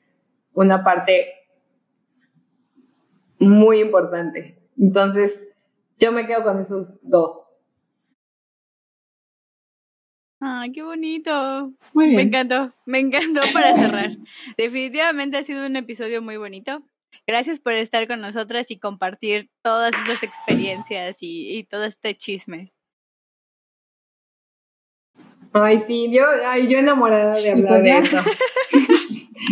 [0.54, 1.28] una parte
[3.40, 4.58] muy importante.
[4.78, 5.48] Entonces,
[5.98, 7.60] yo me quedo con esos dos.
[10.40, 11.74] ¡Ay, qué bonito!
[11.94, 12.18] Muy bien.
[12.18, 14.12] Me encantó, me encantó para cerrar.
[14.58, 16.84] Definitivamente ha sido un episodio muy bonito.
[17.26, 22.75] Gracias por estar con nosotras y compartir todas esas experiencias y, todo este chisme.
[25.58, 28.18] Ay, sí, yo, ay, yo enamorada de hablar de eso.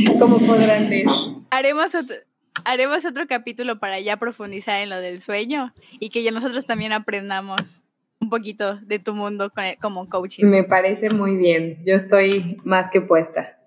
[0.19, 1.05] Como podrán ver.
[1.49, 2.17] Haremos otro,
[2.65, 6.91] haremos otro capítulo para ya profundizar en lo del sueño y que ya nosotros también
[6.91, 7.61] aprendamos
[8.19, 10.43] un poquito de tu mundo como coaching.
[10.43, 11.79] Me parece muy bien.
[11.85, 13.57] Yo estoy más que puesta.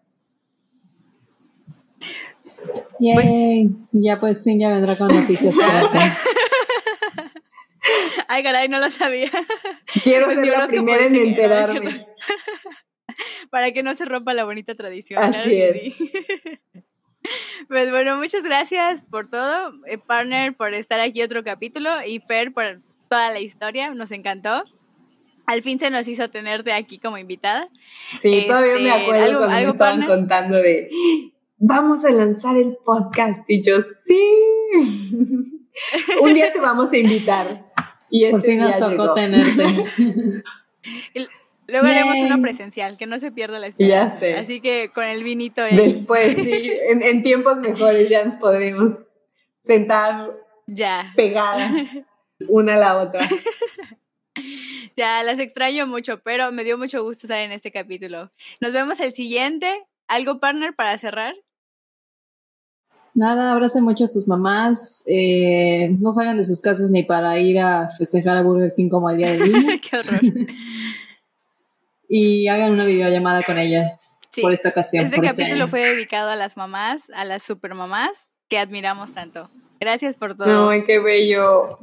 [2.99, 5.55] Pues, ya pues sí, ya vendrá con noticias
[8.28, 9.30] Ay, caray, no lo sabía.
[10.03, 12.07] Quiero pues ser la primera en enterarme.
[13.51, 15.22] Para que no se rompa la bonita tradición.
[15.22, 15.95] Así es.
[17.66, 22.53] Pues bueno, muchas gracias por todo, eh, partner, por estar aquí otro capítulo y Fer
[22.53, 24.62] por toda la historia, nos encantó.
[25.47, 27.68] Al fin se nos hizo tenerte aquí como invitada.
[28.20, 30.89] Sí, todavía me este, acuerdo cuando me estaban contando de
[31.59, 33.45] vamos a lanzar el podcast.
[33.49, 34.20] Y yo, sí.
[36.20, 37.72] Un día te vamos a invitar.
[38.11, 39.64] Y este Por fin nos tocó tenerte.
[41.68, 44.14] Luego haremos uno presencial, que no se pierda la esperanza.
[44.14, 44.36] Ya sé.
[44.36, 45.62] Así que con el vinito.
[45.62, 49.04] Después, sí, en, tiempos mejores ya nos podremos
[49.58, 50.32] sentar
[50.66, 51.12] ya.
[51.16, 51.72] pegadas
[52.48, 53.28] una a la otra.
[54.96, 58.30] ya, las extraño mucho, pero me dio mucho gusto estar en este capítulo.
[58.60, 59.86] Nos vemos el siguiente.
[60.08, 61.34] ¿Algo, partner, para cerrar?
[63.12, 67.58] Nada, abracen mucho a sus mamás, eh, no salgan de sus casas ni para ir
[67.58, 69.80] a festejar a Burger King como el día de hoy.
[69.80, 70.20] Qué horror.
[72.09, 74.00] Y hagan una videollamada con ellas
[74.40, 75.07] por esta ocasión.
[75.07, 78.11] Este, este capítulo fue dedicado a las mamás, a las supermamás
[78.48, 79.50] que admiramos tanto.
[79.80, 80.70] Gracias por todo.
[80.70, 81.78] ¡Ay, qué bello!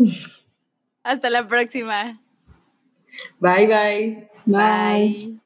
[1.04, 2.20] Hasta la próxima.
[3.40, 4.30] Bye, bye.
[4.46, 5.40] Bye.